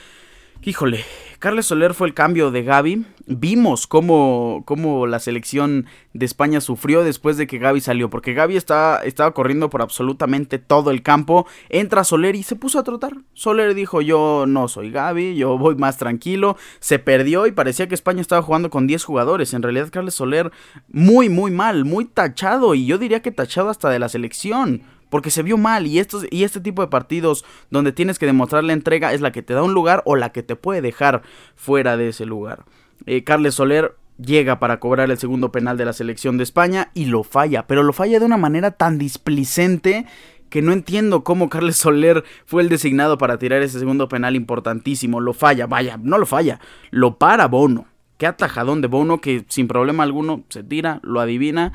Híjole, 0.63 1.05
Carles 1.39 1.67
Soler 1.67 1.93
fue 1.93 2.09
el 2.09 2.13
cambio 2.13 2.51
de 2.51 2.63
Gaby. 2.63 3.05
Vimos 3.25 3.87
cómo, 3.87 4.63
cómo, 4.65 5.07
la 5.07 5.19
selección 5.19 5.85
de 6.13 6.25
España 6.25 6.59
sufrió 6.59 7.01
después 7.05 7.37
de 7.37 7.47
que 7.47 7.59
Gaby 7.59 7.79
salió. 7.79 8.09
Porque 8.09 8.33
Gaby 8.33 8.57
estaba, 8.57 8.97
estaba 8.97 9.33
corriendo 9.33 9.69
por 9.69 9.81
absolutamente 9.81 10.59
todo 10.59 10.91
el 10.91 11.01
campo. 11.01 11.47
Entra 11.69 12.03
Soler 12.03 12.35
y 12.35 12.43
se 12.43 12.57
puso 12.57 12.77
a 12.77 12.83
trotar. 12.83 13.13
Soler 13.33 13.73
dijo: 13.73 14.01
Yo 14.01 14.43
no 14.49 14.67
soy 14.67 14.91
Gaby, 14.91 15.35
yo 15.35 15.57
voy 15.57 15.75
más 15.75 15.97
tranquilo. 15.97 16.57
Se 16.81 16.99
perdió 16.99 17.47
y 17.47 17.53
parecía 17.53 17.87
que 17.87 17.95
España 17.95 18.19
estaba 18.19 18.41
jugando 18.41 18.69
con 18.69 18.85
10 18.85 19.01
jugadores. 19.05 19.53
En 19.53 19.63
realidad, 19.63 19.87
Carles 19.91 20.15
Soler, 20.15 20.51
muy, 20.89 21.29
muy 21.29 21.51
mal, 21.51 21.85
muy 21.85 22.03
tachado. 22.03 22.75
Y 22.75 22.85
yo 22.85 22.97
diría 22.97 23.21
que 23.21 23.31
tachado 23.31 23.69
hasta 23.69 23.89
de 23.89 23.99
la 23.99 24.09
selección 24.09 24.83
porque 25.09 25.31
se 25.31 25.43
vio 25.43 25.57
mal 25.57 25.87
y, 25.87 25.99
estos, 25.99 26.25
y 26.29 26.43
este 26.43 26.59
tipo 26.59 26.81
de 26.81 26.87
partidos 26.87 27.45
donde 27.69 27.91
tienes 27.91 28.19
que 28.19 28.25
demostrar 28.25 28.63
la 28.63 28.73
entrega 28.73 29.13
es 29.13 29.21
la 29.21 29.31
que 29.31 29.41
te 29.41 29.53
da 29.53 29.63
un 29.63 29.73
lugar 29.73 30.01
o 30.05 30.15
la 30.15 30.31
que 30.31 30.43
te 30.43 30.55
puede 30.55 30.81
dejar 30.81 31.23
fuera 31.55 31.97
de 31.97 32.09
ese 32.09 32.25
lugar. 32.25 32.65
Eh, 33.05 33.23
Carles 33.23 33.55
Soler 33.55 33.95
llega 34.17 34.59
para 34.59 34.79
cobrar 34.79 35.09
el 35.09 35.17
segundo 35.17 35.51
penal 35.51 35.77
de 35.77 35.85
la 35.85 35.93
selección 35.93 36.37
de 36.37 36.43
España 36.43 36.91
y 36.93 37.05
lo 37.05 37.23
falla, 37.23 37.67
pero 37.67 37.83
lo 37.83 37.93
falla 37.93 38.19
de 38.19 38.25
una 38.25 38.37
manera 38.37 38.71
tan 38.71 38.97
displicente 38.97 40.05
que 40.49 40.61
no 40.61 40.73
entiendo 40.73 41.23
cómo 41.23 41.49
Carles 41.49 41.77
Soler 41.77 42.23
fue 42.45 42.61
el 42.61 42.69
designado 42.69 43.17
para 43.17 43.37
tirar 43.37 43.61
ese 43.61 43.79
segundo 43.79 44.09
penal 44.09 44.35
importantísimo. 44.35 45.19
Lo 45.21 45.33
falla, 45.33 45.67
vaya, 45.67 45.99
no 46.01 46.17
lo 46.17 46.25
falla, 46.25 46.59
lo 46.89 47.17
para 47.17 47.47
Bono. 47.47 47.85
Qué 48.17 48.25
atajadón 48.25 48.81
de 48.81 48.87
Bono 48.87 49.21
que 49.21 49.45
sin 49.47 49.67
problema 49.67 50.03
alguno 50.03 50.43
se 50.49 50.63
tira, 50.63 50.99
lo 51.03 51.21
adivina 51.21 51.71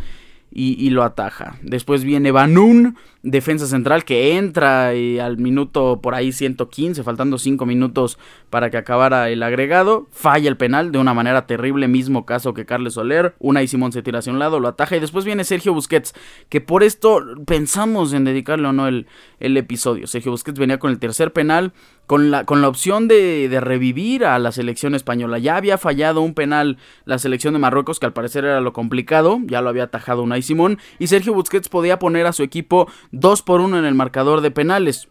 y, 0.56 0.90
lo 0.90 1.02
ataja. 1.02 1.56
Después 1.62 2.04
viene 2.04 2.30
Banun, 2.30 2.96
defensa 3.23 3.66
central, 3.66 4.04
que 4.04 4.37
entra 4.37 4.94
y 4.94 5.18
al 5.18 5.37
minuto 5.37 6.00
por 6.00 6.14
ahí 6.14 6.30
115, 6.30 7.02
faltando 7.02 7.38
5 7.38 7.66
minutos 7.66 8.18
para 8.50 8.70
que 8.70 8.76
acabara 8.76 9.30
el 9.30 9.42
agregado. 9.42 10.06
Falla 10.12 10.49
el 10.49 10.56
penal 10.56 10.92
de 10.92 10.99
una 10.99 11.12
manera 11.12 11.49
terrible, 11.49 11.88
mismo 11.88 12.25
caso 12.25 12.54
que 12.54 12.66
Carles 12.66 12.94
Soler. 12.94 13.34
Una 13.40 13.64
y 13.64 13.66
Simón 13.66 13.90
se 13.90 14.02
tira 14.02 14.20
hacia 14.20 14.32
un 14.32 14.38
lado, 14.38 14.61
lo 14.61 14.68
ataja. 14.68 14.96
Y 14.96 15.00
después 15.00 15.25
viene 15.25 15.42
Sergio 15.42 15.75
Busquets, 15.75 16.14
que 16.49 16.61
por 16.61 16.84
esto 16.84 17.20
pensamos 17.46 18.12
en 18.12 18.23
dedicarle 18.23 18.68
o 18.68 18.73
no 18.73 18.87
el, 18.87 19.08
el 19.40 19.56
episodio. 19.56 20.06
Sergio 20.06 20.30
Busquets 20.30 20.61
venía 20.61 20.78
con 20.78 20.92
el 20.92 21.00
tercer 21.00 21.32
penal 21.32 21.73
con 22.06 22.30
la, 22.30 22.44
con 22.44 22.61
la 22.61 22.68
opción 22.68 23.08
de, 23.08 23.49
de, 23.49 23.61
revivir 23.61 24.25
a 24.25 24.38
la 24.38 24.52
selección 24.52 24.94
española. 24.94 25.38
Ya 25.38 25.56
había 25.56 25.78
fallado 25.78 26.20
un 26.20 26.34
penal 26.34 26.78
la 27.04 27.18
selección 27.18 27.54
de 27.54 27.61
Marruecos, 27.61 27.99
que 27.99 28.06
al 28.06 28.12
parecer 28.12 28.44
era 28.44 28.61
lo 28.61 28.73
complicado, 28.73 29.40
ya 29.46 29.61
lo 29.61 29.70
había 29.70 29.84
atajado 29.84 30.23
Unai 30.23 30.42
Simón, 30.42 30.78
y 30.99 31.06
Sergio 31.06 31.34
Busquets 31.34 31.68
podía 31.68 31.99
poner 31.99 32.26
a 32.26 32.32
su 32.32 32.42
equipo 32.42 32.88
2 33.12 33.42
por 33.42 33.61
1 33.61 33.78
en 33.78 33.84
el 33.84 33.94
marcador 33.94 34.40
de 34.40 34.50
penales. 34.50 35.08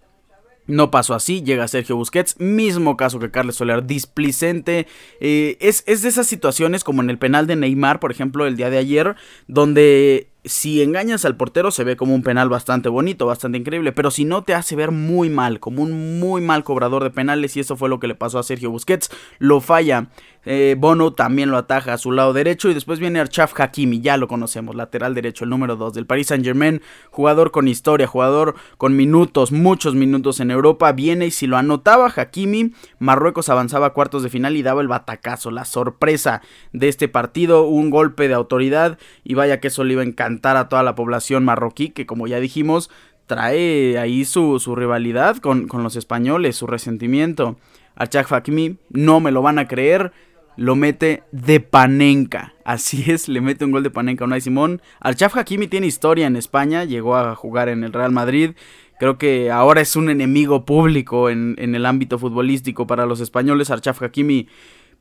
No 0.65 0.91
pasó 0.91 1.13
así, 1.13 1.43
llega 1.43 1.67
Sergio 1.67 1.97
Busquets, 1.97 2.39
mismo 2.39 2.95
caso 2.95 3.19
que 3.19 3.31
Carles 3.31 3.55
Soler, 3.55 3.85
displicente. 3.85 4.87
Eh, 5.19 5.57
es, 5.59 5.83
es 5.87 6.03
de 6.03 6.09
esas 6.09 6.27
situaciones 6.27 6.85
como 6.85 7.01
en 7.01 7.09
el 7.09 7.17
penal 7.17 7.47
de 7.47 7.57
Neymar, 7.57 7.99
por 7.99 8.11
ejemplo, 8.11 8.45
el 8.45 8.55
día 8.55 8.69
de 8.69 8.77
ayer, 8.77 9.15
donde 9.47 10.29
si 10.45 10.81
engañas 10.81 11.23
al 11.23 11.37
portero 11.37 11.71
se 11.71 11.83
ve 11.83 11.95
como 11.95 12.13
un 12.13 12.21
penal 12.21 12.49
bastante 12.49 12.89
bonito, 12.89 13.25
bastante 13.25 13.57
increíble, 13.57 13.93
pero 13.93 14.11
si 14.11 14.25
no 14.25 14.43
te 14.43 14.53
hace 14.53 14.75
ver 14.75 14.91
muy 14.91 15.29
mal, 15.29 15.59
como 15.59 15.81
un 15.81 16.19
muy 16.19 16.41
mal 16.41 16.63
cobrador 16.63 17.03
de 17.03 17.11
penales 17.11 17.55
y 17.55 17.61
eso 17.61 17.77
fue 17.77 17.89
lo 17.89 17.99
que 17.99 18.07
le 18.07 18.15
pasó 18.15 18.39
a 18.39 18.43
Sergio 18.43 18.69
Busquets, 18.69 19.09
lo 19.39 19.61
falla. 19.61 20.09
Eh, 20.45 20.75
Bono 20.77 21.13
también 21.13 21.51
lo 21.51 21.57
ataja 21.57 21.93
a 21.93 21.97
su 21.97 22.11
lado 22.11 22.33
derecho 22.33 22.69
y 22.69 22.73
después 22.73 22.99
viene 22.99 23.21
Archaf 23.21 23.57
Hakimi, 23.57 24.01
ya 24.01 24.17
lo 24.17 24.27
conocemos, 24.27 24.75
lateral 24.75 25.13
derecho, 25.13 25.45
el 25.45 25.49
número 25.49 25.77
2 25.77 25.93
del 25.93 26.05
Paris 26.05 26.27
Saint 26.27 26.43
Germain, 26.43 26.81
jugador 27.11 27.51
con 27.51 27.69
historia, 27.69 28.07
jugador 28.07 28.55
con 28.77 28.95
minutos, 28.97 29.53
muchos 29.53 29.95
minutos 29.95 30.41
en 30.41 30.51
Europa, 30.51 30.91
viene 30.91 31.27
y 31.27 31.31
si 31.31 31.47
lo 31.47 31.55
anotaba 31.55 32.11
Hakimi, 32.13 32.73
Marruecos 32.99 33.47
avanzaba 33.47 33.87
a 33.87 33.93
cuartos 33.93 34.21
de 34.21 34.29
final 34.29 34.57
y 34.57 34.63
daba 34.63 34.81
el 34.81 34.89
batacazo, 34.89 35.49
la 35.49 35.63
sorpresa 35.63 36.41
de 36.73 36.89
este 36.89 37.07
partido, 37.07 37.63
un 37.63 37.89
golpe 37.89 38.27
de 38.27 38.33
autoridad 38.33 38.97
y 39.23 39.35
vaya 39.35 39.61
que 39.61 39.69
eso 39.69 39.85
le 39.85 39.93
iba 39.93 40.01
a 40.01 40.05
a 40.41 40.69
toda 40.69 40.83
la 40.83 40.95
población 40.95 41.45
marroquí, 41.45 41.89
que 41.89 42.05
como 42.05 42.27
ya 42.27 42.39
dijimos, 42.39 42.89
trae 43.27 43.97
ahí 43.97 44.25
su, 44.25 44.59
rivalidad 44.75 45.37
con, 45.37 45.67
los 45.71 45.95
españoles, 45.95 46.55
su 46.55 46.67
resentimiento. 46.67 47.57
Archak 47.95 48.27
Fakmi, 48.27 48.77
no 48.89 49.19
me 49.19 49.31
lo 49.31 49.41
van 49.41 49.59
a 49.59 49.67
creer, 49.67 50.11
lo 50.57 50.75
mete 50.75 51.23
de 51.31 51.59
Panenka. 51.59 52.53
Así 52.65 53.11
es, 53.11 53.27
le 53.27 53.41
mete 53.41 53.65
un 53.65 53.71
gol 53.71 53.83
de 53.83 53.91
Panenka 53.91 54.23
a 54.23 54.27
Unai 54.27 54.41
Simón. 54.41 54.81
Archaf 54.99 55.35
Hakimi 55.37 55.67
tiene 55.67 55.87
historia 55.87 56.27
en 56.27 56.35
España, 56.35 56.85
llegó 56.85 57.15
a 57.15 57.35
jugar 57.35 57.69
en 57.69 57.83
el 57.83 57.93
Real 57.93 58.11
Madrid. 58.11 58.51
Creo 58.99 59.17
que 59.17 59.51
ahora 59.51 59.81
es 59.81 59.95
un 59.95 60.09
enemigo 60.09 60.65
público 60.65 61.29
en, 61.29 61.55
en 61.57 61.75
el 61.75 61.85
ámbito 61.85 62.19
futbolístico 62.19 62.87
para 62.87 63.05
los 63.05 63.19
españoles. 63.19 63.69
Archaf 63.69 64.01
Hakimi, 64.01 64.47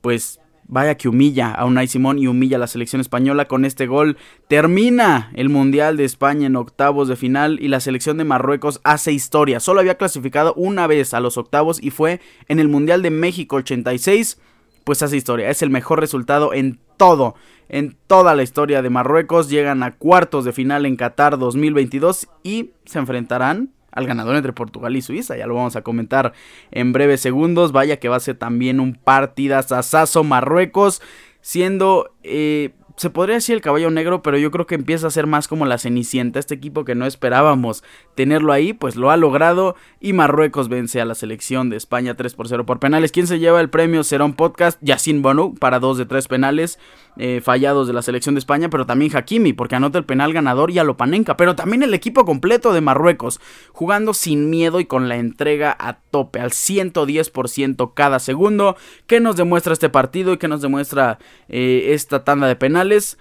pues 0.00 0.40
Vaya 0.68 0.96
que 0.96 1.08
humilla 1.08 1.50
a 1.50 1.66
Unai 1.66 1.86
Simón 1.86 2.18
y 2.18 2.26
humilla 2.26 2.56
a 2.56 2.60
la 2.60 2.66
selección 2.66 3.00
española 3.00 3.46
con 3.46 3.64
este 3.64 3.86
gol. 3.86 4.16
Termina 4.48 5.30
el 5.34 5.48
Mundial 5.48 5.96
de 5.96 6.04
España 6.04 6.46
en 6.46 6.56
octavos 6.56 7.08
de 7.08 7.16
final 7.16 7.58
y 7.60 7.68
la 7.68 7.80
selección 7.80 8.16
de 8.16 8.24
Marruecos 8.24 8.80
hace 8.84 9.12
historia. 9.12 9.60
Solo 9.60 9.80
había 9.80 9.98
clasificado 9.98 10.54
una 10.54 10.86
vez 10.86 11.14
a 11.14 11.20
los 11.20 11.36
octavos 11.36 11.82
y 11.82 11.90
fue 11.90 12.20
en 12.48 12.58
el 12.58 12.68
Mundial 12.68 13.02
de 13.02 13.10
México 13.10 13.56
86. 13.56 14.38
Pues 14.84 15.02
hace 15.02 15.16
historia. 15.16 15.50
Es 15.50 15.62
el 15.62 15.70
mejor 15.70 16.00
resultado 16.00 16.54
en 16.54 16.78
todo. 16.96 17.34
En 17.68 17.96
toda 18.06 18.34
la 18.34 18.42
historia 18.42 18.82
de 18.82 18.90
Marruecos. 18.90 19.50
Llegan 19.50 19.82
a 19.82 19.96
cuartos 19.96 20.44
de 20.44 20.52
final 20.52 20.86
en 20.86 20.96
Qatar 20.96 21.38
2022 21.38 22.28
y 22.42 22.70
se 22.84 22.98
enfrentarán 22.98 23.70
al 23.92 24.06
ganador 24.06 24.36
entre 24.36 24.52
Portugal 24.52 24.96
y 24.96 25.02
Suiza. 25.02 25.36
Ya 25.36 25.46
lo 25.46 25.54
vamos 25.54 25.76
a 25.76 25.82
comentar 25.82 26.32
en 26.70 26.92
breves 26.92 27.20
segundos. 27.20 27.72
Vaya 27.72 27.98
que 27.98 28.08
va 28.08 28.16
a 28.16 28.20
ser 28.20 28.36
también 28.36 28.80
un 28.80 28.94
partidazazazo 28.94 30.24
Marruecos. 30.24 31.00
Siendo 31.40 32.14
eh, 32.22 32.70
se 32.96 33.10
podría 33.10 33.36
decir 33.36 33.54
el 33.54 33.62
caballo 33.62 33.90
negro, 33.90 34.22
pero 34.22 34.38
yo 34.38 34.50
creo 34.50 34.66
que 34.66 34.74
empieza 34.74 35.06
a 35.06 35.10
ser 35.10 35.26
más 35.26 35.48
como 35.48 35.66
la 35.66 35.78
cenicienta. 35.78 36.38
Este 36.38 36.54
equipo 36.54 36.84
que 36.84 36.94
no 36.94 37.06
esperábamos 37.06 37.82
tenerlo 38.14 38.52
ahí, 38.52 38.72
pues 38.72 38.96
lo 38.96 39.10
ha 39.10 39.16
logrado. 39.16 39.76
Y 40.00 40.12
Marruecos 40.12 40.68
vence 40.68 41.00
a 41.00 41.04
la 41.04 41.14
selección 41.14 41.70
de 41.70 41.76
España 41.76 42.14
3 42.14 42.34
por 42.34 42.48
0 42.48 42.66
por 42.66 42.80
penales. 42.80 43.12
¿Quién 43.12 43.26
se 43.26 43.38
lleva 43.38 43.60
el 43.60 43.70
premio? 43.70 44.04
Será 44.04 44.24
un 44.24 44.34
podcast. 44.34 44.78
Yacine 44.82 45.20
Bono 45.20 45.54
para 45.54 45.80
2 45.80 45.98
de 45.98 46.06
3 46.06 46.28
penales 46.28 46.78
eh, 47.16 47.40
fallados 47.42 47.86
de 47.86 47.92
la 47.92 48.02
selección 48.02 48.34
de 48.34 48.40
España. 48.40 48.70
Pero 48.70 48.86
también 48.86 49.14
Hakimi, 49.14 49.52
porque 49.52 49.76
anota 49.76 49.98
el 49.98 50.04
penal 50.04 50.32
ganador 50.32 50.70
y 50.70 50.78
a 50.78 50.84
Lopanenka. 50.84 51.36
Pero 51.36 51.54
también 51.54 51.82
el 51.82 51.94
equipo 51.94 52.24
completo 52.24 52.72
de 52.72 52.80
Marruecos, 52.80 53.40
jugando 53.72 54.14
sin 54.14 54.50
miedo 54.50 54.80
y 54.80 54.86
con 54.86 55.08
la 55.08 55.16
entrega 55.16 55.76
a 55.78 56.00
tope, 56.10 56.40
al 56.40 56.50
110% 56.50 57.92
cada 57.94 58.18
segundo. 58.18 58.76
¿Qué 59.06 59.20
nos 59.20 59.36
demuestra 59.36 59.72
este 59.72 59.88
partido 59.88 60.32
y 60.32 60.38
qué 60.38 60.48
nos 60.48 60.62
demuestra 60.62 61.18
eh, 61.48 61.90
esta 61.92 62.24
tanda 62.24 62.46
de 62.46 62.56
penales? 62.56 63.18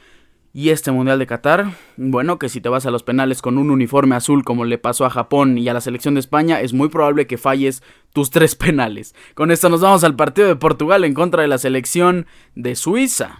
Y 0.53 0.69
este 0.69 0.91
Mundial 0.91 1.17
de 1.17 1.27
Qatar, 1.27 1.77
bueno, 1.95 2.37
que 2.37 2.49
si 2.49 2.59
te 2.59 2.67
vas 2.67 2.85
a 2.85 2.91
los 2.91 3.03
penales 3.03 3.41
con 3.41 3.57
un 3.57 3.71
uniforme 3.71 4.17
azul 4.17 4.43
como 4.43 4.65
le 4.65 4.77
pasó 4.77 5.05
a 5.05 5.09
Japón 5.09 5.57
y 5.57 5.69
a 5.69 5.73
la 5.73 5.79
selección 5.79 6.15
de 6.15 6.19
España, 6.19 6.59
es 6.59 6.73
muy 6.73 6.89
probable 6.89 7.25
que 7.25 7.37
falles 7.37 7.81
tus 8.11 8.31
tres 8.31 8.55
penales. 8.57 9.15
Con 9.33 9.49
esto 9.49 9.69
nos 9.69 9.79
vamos 9.79 10.03
al 10.03 10.17
partido 10.17 10.49
de 10.49 10.57
Portugal 10.57 11.05
en 11.05 11.13
contra 11.13 11.41
de 11.41 11.47
la 11.47 11.57
selección 11.57 12.25
de 12.55 12.75
Suiza. 12.75 13.39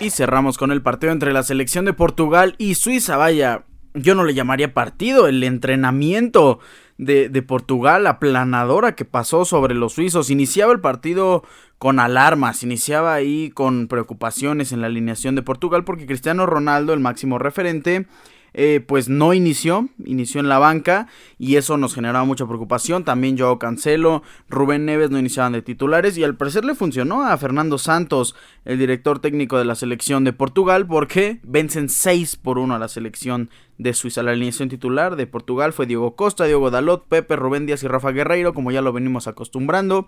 Y 0.00 0.10
cerramos 0.10 0.58
con 0.58 0.70
el 0.70 0.82
partido 0.82 1.12
entre 1.12 1.32
la 1.32 1.42
selección 1.42 1.84
de 1.86 1.94
Portugal 1.94 2.54
y 2.58 2.74
Suiza. 2.74 3.16
Vaya, 3.16 3.64
yo 3.94 4.14
no 4.14 4.24
le 4.24 4.34
llamaría 4.34 4.74
partido, 4.74 5.28
el 5.28 5.42
entrenamiento 5.42 6.58
de, 6.98 7.28
de, 7.28 7.42
Portugal, 7.42 8.06
aplanadora 8.06 8.94
que 8.94 9.04
pasó 9.04 9.44
sobre 9.44 9.74
los 9.74 9.94
suizos. 9.94 10.30
Iniciaba 10.30 10.72
el 10.72 10.80
partido 10.80 11.42
con 11.78 12.00
alarmas, 12.00 12.62
iniciaba 12.62 13.14
ahí 13.14 13.50
con 13.50 13.88
preocupaciones 13.88 14.72
en 14.72 14.80
la 14.80 14.88
alineación 14.88 15.34
de 15.34 15.42
Portugal 15.42 15.84
porque 15.84 16.06
Cristiano 16.06 16.44
Ronaldo, 16.44 16.92
el 16.92 17.00
máximo 17.00 17.38
referente, 17.38 18.06
eh, 18.54 18.80
pues 18.86 19.08
no 19.08 19.34
inició, 19.34 19.88
inició 20.04 20.40
en 20.40 20.48
la 20.48 20.60
banca 20.60 21.08
y 21.38 21.56
eso 21.56 21.76
nos 21.76 21.94
generaba 21.94 22.24
mucha 22.24 22.46
preocupación. 22.46 23.04
También 23.04 23.36
Joao 23.36 23.58
Cancelo, 23.58 24.22
Rubén 24.48 24.84
Neves 24.84 25.10
no 25.10 25.18
iniciaban 25.18 25.52
de 25.52 25.60
titulares 25.60 26.16
y 26.16 26.22
al 26.22 26.36
parecer 26.36 26.64
le 26.64 26.76
funcionó 26.76 27.26
a 27.26 27.36
Fernando 27.36 27.78
Santos, 27.78 28.36
el 28.64 28.78
director 28.78 29.18
técnico 29.18 29.58
de 29.58 29.64
la 29.64 29.74
selección 29.74 30.22
de 30.22 30.32
Portugal, 30.32 30.86
porque 30.86 31.40
vencen 31.42 31.88
6 31.88 32.36
por 32.36 32.58
1 32.58 32.76
a 32.76 32.78
la 32.78 32.88
selección 32.88 33.50
de 33.78 33.92
Suiza. 33.92 34.22
La 34.22 34.30
alineación 34.30 34.68
titular 34.68 35.16
de 35.16 35.26
Portugal 35.26 35.72
fue 35.72 35.86
Diego 35.86 36.14
Costa, 36.14 36.44
Diego 36.44 36.70
Dalot, 36.70 37.06
Pepe, 37.08 37.34
Rubén 37.34 37.66
Díaz 37.66 37.82
y 37.82 37.88
Rafa 37.88 38.12
Guerreiro, 38.12 38.54
como 38.54 38.70
ya 38.70 38.82
lo 38.82 38.92
venimos 38.92 39.26
acostumbrando. 39.26 40.06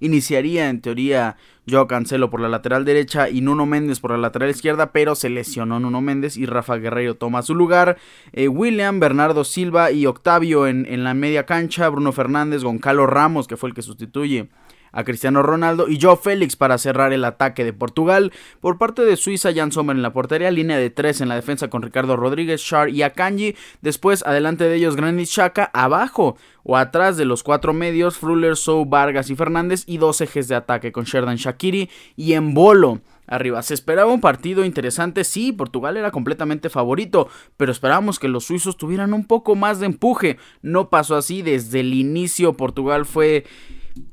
Iniciaría 0.00 0.68
en 0.68 0.80
teoría 0.80 1.36
Joao 1.68 1.86
Cancelo 1.86 2.30
por 2.30 2.40
la 2.40 2.48
lateral 2.48 2.84
derecha 2.84 3.28
y 3.28 3.40
Nuno 3.40 3.66
Méndez 3.66 4.00
por 4.00 4.12
la 4.12 4.18
lateral 4.18 4.50
izquierda, 4.50 4.92
pero 4.92 5.14
se 5.14 5.28
lesionó 5.28 5.80
Nuno 5.80 6.00
Méndez 6.00 6.36
y 6.36 6.46
Rafa 6.46 6.76
Guerreiro 6.76 7.16
toma 7.16 7.42
su 7.42 7.54
lugar. 7.54 7.98
Eh, 8.32 8.48
William, 8.48 9.00
Bernardo 9.00 9.44
Silva 9.44 9.90
y 9.90 10.06
Octavio 10.06 10.66
en, 10.66 10.86
en 10.86 11.04
la 11.04 11.14
media 11.14 11.46
cancha. 11.46 11.88
Bruno 11.88 12.12
Fernández, 12.12 12.62
Goncalo 12.62 13.06
Ramos, 13.06 13.48
que 13.48 13.56
fue 13.56 13.68
el 13.68 13.74
que 13.74 13.82
sustituye 13.82 14.48
a 14.92 15.04
Cristiano 15.04 15.42
Ronaldo 15.42 15.88
y 15.88 16.00
Joe 16.00 16.16
Félix 16.16 16.56
para 16.56 16.78
cerrar 16.78 17.12
el 17.12 17.24
ataque 17.24 17.64
de 17.64 17.72
Portugal. 17.72 18.32
Por 18.60 18.78
parte 18.78 19.04
de 19.04 19.16
Suiza, 19.16 19.52
Jan 19.54 19.72
Sommer 19.72 19.96
en 19.96 20.02
la 20.02 20.12
portería, 20.12 20.50
línea 20.50 20.78
de 20.78 20.90
tres 20.90 21.20
en 21.20 21.28
la 21.28 21.34
defensa 21.34 21.68
con 21.68 21.82
Ricardo 21.82 22.16
Rodríguez, 22.16 22.60
Shar 22.60 22.90
y 22.90 23.02
Akanji. 23.02 23.56
Después, 23.82 24.24
adelante 24.24 24.64
de 24.64 24.76
ellos, 24.76 24.96
Granit 24.96 25.28
Xhaka, 25.28 25.70
abajo 25.72 26.36
o 26.64 26.76
atrás 26.76 27.16
de 27.16 27.24
los 27.24 27.42
cuatro 27.42 27.72
medios, 27.72 28.18
Fruller, 28.18 28.56
Sou, 28.56 28.84
Vargas 28.84 29.30
y 29.30 29.36
Fernández 29.36 29.84
y 29.86 29.96
dos 29.96 30.20
ejes 30.20 30.48
de 30.48 30.54
ataque 30.54 30.92
con 30.92 31.04
Sherdan 31.04 31.36
Shakiri 31.36 31.88
y 32.14 32.34
en 32.34 32.52
bolo 32.52 33.00
arriba. 33.26 33.62
Se 33.62 33.74
esperaba 33.74 34.12
un 34.12 34.20
partido 34.20 34.64
interesante, 34.64 35.24
sí, 35.24 35.52
Portugal 35.52 35.96
era 35.96 36.10
completamente 36.10 36.70
favorito, 36.70 37.28
pero 37.56 37.70
esperábamos 37.72 38.18
que 38.18 38.28
los 38.28 38.44
suizos 38.44 38.76
tuvieran 38.76 39.14
un 39.14 39.26
poco 39.26 39.54
más 39.54 39.80
de 39.80 39.86
empuje. 39.86 40.38
No 40.62 40.90
pasó 40.90 41.16
así 41.16 41.42
desde 41.42 41.80
el 41.80 41.94
inicio, 41.94 42.54
Portugal 42.54 43.06
fue 43.06 43.44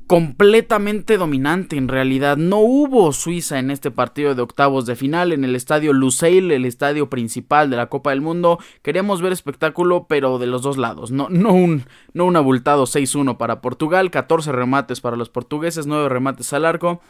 completamente 0.06 1.18
dominante 1.18 1.76
en 1.76 1.88
realidad. 1.88 2.36
No 2.36 2.58
hubo 2.58 3.12
Suiza 3.12 3.58
en 3.58 3.70
este 3.70 3.90
partido 3.90 4.34
de 4.34 4.42
octavos 4.42 4.86
de 4.86 4.96
final 4.96 5.32
en 5.32 5.44
el 5.44 5.56
estadio 5.56 5.92
Lusail, 5.92 6.50
el 6.52 6.64
estadio 6.64 7.10
principal 7.10 7.70
de 7.70 7.76
la 7.76 7.86
Copa 7.86 8.10
del 8.10 8.20
Mundo. 8.20 8.58
Queríamos 8.82 9.20
ver 9.20 9.32
espectáculo, 9.32 10.06
pero 10.08 10.38
de 10.38 10.46
los 10.46 10.62
dos 10.62 10.76
lados. 10.76 11.10
No, 11.10 11.28
no, 11.28 11.52
un, 11.52 11.84
no 12.12 12.24
un 12.24 12.36
abultado 12.36 12.84
6-1 12.84 13.36
para 13.36 13.60
Portugal, 13.60 14.10
14 14.10 14.52
remates 14.52 15.00
para 15.00 15.16
los 15.16 15.28
portugueses, 15.28 15.86
9 15.86 16.08
remates 16.08 16.52
al 16.52 16.64
arco. 16.64 17.00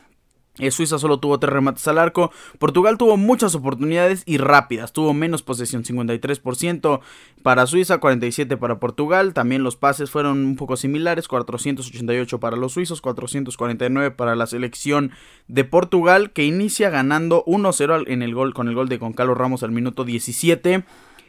Eh, 0.59 0.71
Suiza 0.71 0.99
solo 0.99 1.19
tuvo 1.19 1.39
tres 1.39 1.53
remates 1.53 1.87
al 1.89 1.99
arco. 1.99 2.33
Portugal 2.59 2.97
tuvo 2.97 3.17
muchas 3.17 3.55
oportunidades 3.55 4.23
y 4.27 4.39
rápidas. 4.39 4.93
Tuvo 4.93 5.13
menos 5.13 5.43
posesión, 5.43 5.85
53% 5.85 7.01
para 7.43 7.67
Suiza, 7.67 8.01
47% 8.01 8.59
para 8.59 8.79
Portugal. 8.79 9.35
También 9.35 9.63
los 9.63 9.77
pases 9.77 10.11
fueron 10.11 10.45
un 10.45 10.57
poco 10.57 10.77
similares, 10.77 11.29
488 11.29 12.41
para 12.41 12.57
los 12.57 12.73
suizos, 12.73 13.01
449 13.01 14.11
para 14.13 14.35
la 14.35 14.47
selección 14.47 15.13
de 15.49 15.65
Portugal, 15.65 16.33
que 16.33 16.45
inicia 16.45 16.91
ganando 16.91 17.45
1-0 17.45 18.05
en 18.07 18.23
el 18.23 18.35
gol 18.35 18.55
con 18.55 18.69
el 18.69 18.75
gol 18.75 18.89
de 18.89 18.99
Concalo 18.99 19.35
Ramos 19.35 19.63
al 19.63 19.73
minuto 19.73 20.05
17. 20.05 20.85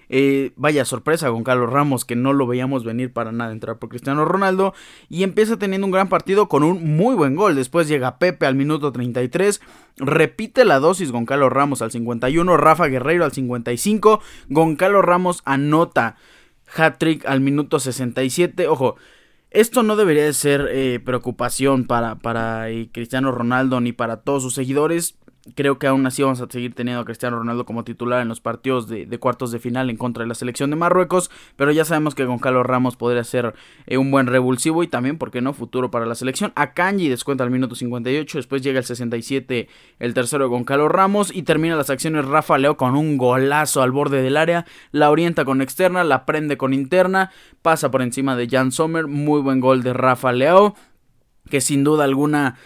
Eh, 0.10 0.54
vaya 0.56 0.86
sorpresa 0.86 1.30
con 1.30 1.44
Carlos 1.44 1.72
Ramos, 1.72 2.06
que 2.06 2.16
no 2.16 2.34
lo 2.34 2.48
veíamos 2.48 2.84
venir 2.84 3.12
para 3.12 3.32
nada 3.32 3.52
entrar 3.52 3.78
por 3.78 3.90
Cristiano 3.90 4.26
Ronaldo. 4.26 4.74
Y 5.10 5.24
empieza 5.24 5.58
teniendo 5.58 5.86
un 5.86 5.92
gran 5.92 6.10
partido 6.10 6.48
con 6.48 6.64
un 6.64 6.96
muy 6.96 7.16
buen 7.16 7.36
gol. 7.36 7.56
Después 7.56 7.88
llega 7.88 8.20
Pepe 8.20 8.46
al 8.46 8.56
minuto 8.56 8.92
33. 8.92 9.62
Repite 9.98 10.66
la 10.66 10.80
dosis 10.80 11.12
Goncalo 11.12 11.50
Ramos 11.50 11.82
al 11.82 11.92
51. 11.92 12.58
Rafa 12.58 12.88
Guerreiro 12.88 13.26
al 13.26 13.32
55. 13.32 14.22
Goncalo 14.50 15.02
Ramos 15.02 15.42
anota 15.46 16.16
hat-trick 16.76 17.26
al 17.26 17.42
minuto 17.42 17.80
67. 17.80 18.68
Ojo. 18.68 18.96
Esto 19.50 19.82
no 19.82 19.96
debería 19.96 20.26
de 20.26 20.34
ser 20.34 20.68
eh, 20.72 21.00
preocupación 21.00 21.86
para, 21.88 22.16
para 22.16 22.70
eh, 22.70 22.90
Cristiano 22.92 23.32
Ronaldo 23.32 23.80
ni 23.80 23.94
para 23.94 24.18
todos 24.18 24.44
sus 24.44 24.54
seguidores 24.54 25.18
Creo 25.56 25.80
que 25.80 25.88
aún 25.88 26.06
así 26.06 26.24
vamos 26.24 26.42
a 26.42 26.48
seguir 26.50 26.74
teniendo 26.74 27.02
a 27.02 27.06
Cristiano 27.06 27.38
Ronaldo 27.38 27.66
como 27.66 27.84
titular 27.84 28.22
en 28.22 28.28
los 28.28 28.42
partidos 28.42 28.88
de, 28.88 29.08
cuartos 29.20 29.52
de 29.52 29.60
final 29.60 29.90
en 29.90 29.98
contra 29.98 30.24
de 30.24 30.28
la 30.28 30.36
selección 30.36 30.70
de 30.70 30.76
Marruecos. 30.76 31.32
Pero 31.56 31.72
ya 31.72 31.86
sabemos 31.86 32.16
que 32.16 32.26
Goncalo 32.26 32.64
Ramos 32.64 32.96
podría 32.96 33.24
ser 33.24 33.54
eh, 33.86 33.98
un 33.98 34.12
buen 34.12 34.28
revulsivo 34.28 34.84
y 34.84 34.88
también, 34.88 35.18
¿por 35.18 35.32
qué 35.32 35.42
no?, 35.42 35.54
futuro 35.54 35.92
para 35.92 36.06
la 36.06 36.16
selección. 36.16 36.52
A 36.56 36.74
Kanji 36.74 37.10
descuenta 37.10 37.44
al 37.44 37.52
minuto 37.52 37.76
58, 37.76 38.38
después 38.38 38.62
llega 38.62 38.80
el 38.80 38.86
67 38.86 39.70
el 40.00 40.14
tercero 40.14 40.46
de 40.46 40.50
Goncalo 40.50 40.90
Ramos 40.90 41.34
y 41.34 41.44
termina 41.44 41.76
las 41.76 41.90
acciones 41.90 42.26
Rafa 42.26 42.58
Leo 42.58 42.78
con 42.78 42.96
un 42.96 43.18
golazo 43.18 43.82
al 43.82 43.92
borde 43.92 44.22
del 44.22 44.38
área. 44.38 44.66
La 44.92 45.10
orienta 45.10 45.46
con 45.46 45.62
externa, 45.62 46.04
la 46.04 46.26
prende 46.26 46.58
con 46.58 46.74
interna, 46.74 47.32
pasa 47.62 47.92
por 47.92 48.02
encima 48.02 48.36
de 48.36 48.48
Jan 48.50 48.72
Sommer. 48.72 49.08
Muy 49.08 49.42
buen 49.42 49.60
gol 49.60 49.84
de 49.84 49.94
Rafa 49.94 50.32
Leo, 50.32 50.76
que 51.50 51.62
sin 51.62 51.84
duda 51.84 52.04
alguna 52.04 52.58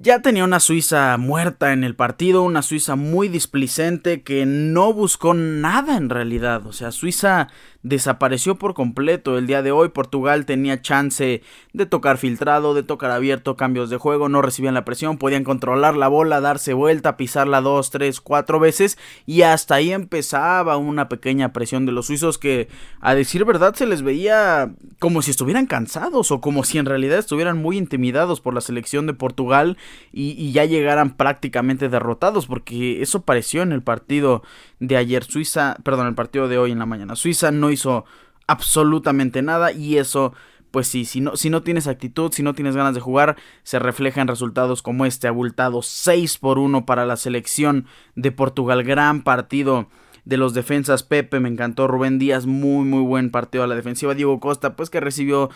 ya 0.00 0.22
tenía 0.22 0.44
una 0.44 0.60
Suiza 0.60 1.16
muerta 1.18 1.72
en 1.72 1.82
el 1.82 1.96
partido, 1.96 2.44
una 2.44 2.62
Suiza 2.62 2.94
muy 2.94 3.26
displicente 3.26 4.22
que 4.22 4.46
no 4.46 4.92
buscó 4.92 5.34
nada 5.34 5.96
en 5.96 6.08
realidad. 6.08 6.64
O 6.66 6.72
sea, 6.72 6.92
Suiza 6.92 7.48
desapareció 7.82 8.56
por 8.56 8.74
completo. 8.74 9.38
El 9.38 9.46
día 9.46 9.62
de 9.62 9.70
hoy 9.70 9.90
Portugal 9.90 10.46
tenía 10.46 10.82
chance 10.82 11.42
de 11.72 11.86
tocar 11.86 12.18
filtrado, 12.18 12.74
de 12.74 12.82
tocar 12.82 13.10
abierto, 13.10 13.56
cambios 13.56 13.90
de 13.90 13.96
juego, 13.96 14.28
no 14.28 14.42
recibían 14.42 14.74
la 14.74 14.84
presión, 14.84 15.18
podían 15.18 15.44
controlar 15.44 15.96
la 15.96 16.08
bola, 16.08 16.40
darse 16.40 16.72
vuelta, 16.72 17.16
pisarla 17.16 17.60
dos, 17.60 17.90
tres, 17.90 18.20
cuatro 18.20 18.58
veces 18.58 18.98
y 19.26 19.42
hasta 19.42 19.76
ahí 19.76 19.92
empezaba 19.92 20.76
una 20.76 21.08
pequeña 21.08 21.52
presión 21.52 21.86
de 21.86 21.92
los 21.92 22.06
suizos 22.06 22.38
que 22.38 22.68
a 23.00 23.14
decir 23.14 23.44
verdad 23.44 23.74
se 23.74 23.86
les 23.86 24.02
veía 24.02 24.72
como 24.98 25.22
si 25.22 25.30
estuvieran 25.30 25.66
cansados 25.66 26.30
o 26.30 26.40
como 26.40 26.64
si 26.64 26.78
en 26.78 26.86
realidad 26.86 27.18
estuvieran 27.18 27.58
muy 27.58 27.78
intimidados 27.78 28.40
por 28.40 28.54
la 28.54 28.60
selección 28.60 29.06
de 29.06 29.14
Portugal 29.14 29.76
y, 30.12 30.48
ya 30.48 30.64
llegaran 30.64 31.16
prácticamente 31.16 31.88
derrotados 31.88 32.46
porque 32.46 33.02
eso 33.02 33.22
pareció 33.22 33.62
en 33.62 33.72
el 33.72 33.82
partido 33.82 34.42
de 34.80 34.96
ayer 34.96 35.24
Suiza, 35.24 35.76
perdón, 35.82 36.06
el 36.06 36.14
partido 36.14 36.48
de 36.48 36.58
hoy 36.58 36.72
en 36.72 36.78
la 36.78 36.86
mañana. 36.86 37.16
Suiza 37.16 37.50
no 37.50 37.67
hizo 37.70 38.04
absolutamente 38.46 39.42
nada 39.42 39.72
y 39.72 39.98
eso 39.98 40.32
pues 40.70 40.86
sí, 40.86 41.04
si 41.04 41.20
no, 41.20 41.36
si 41.36 41.50
no 41.50 41.62
tienes 41.62 41.86
actitud, 41.86 42.30
si 42.32 42.42
no 42.42 42.54
tienes 42.54 42.76
ganas 42.76 42.94
de 42.94 43.00
jugar, 43.00 43.36
se 43.62 43.78
refleja 43.78 44.20
en 44.20 44.28
resultados 44.28 44.82
como 44.82 45.06
este 45.06 45.26
abultado 45.26 45.80
6 45.82 46.38
por 46.38 46.58
1 46.58 46.84
para 46.84 47.06
la 47.06 47.16
selección 47.16 47.86
de 48.16 48.32
Portugal. 48.32 48.82
Gran 48.84 49.22
partido 49.22 49.88
de 50.28 50.36
los 50.36 50.52
defensas. 50.52 51.02
Pepe, 51.02 51.40
me 51.40 51.48
encantó. 51.48 51.88
Rubén 51.88 52.18
Díaz, 52.18 52.44
muy, 52.44 52.84
muy 52.84 53.02
buen 53.02 53.30
partido 53.30 53.64
a 53.64 53.66
la 53.66 53.74
defensiva. 53.74 54.14
Diego 54.14 54.40
Costa, 54.40 54.76
pues 54.76 54.90
que 54.90 55.00
recibió 55.00 55.48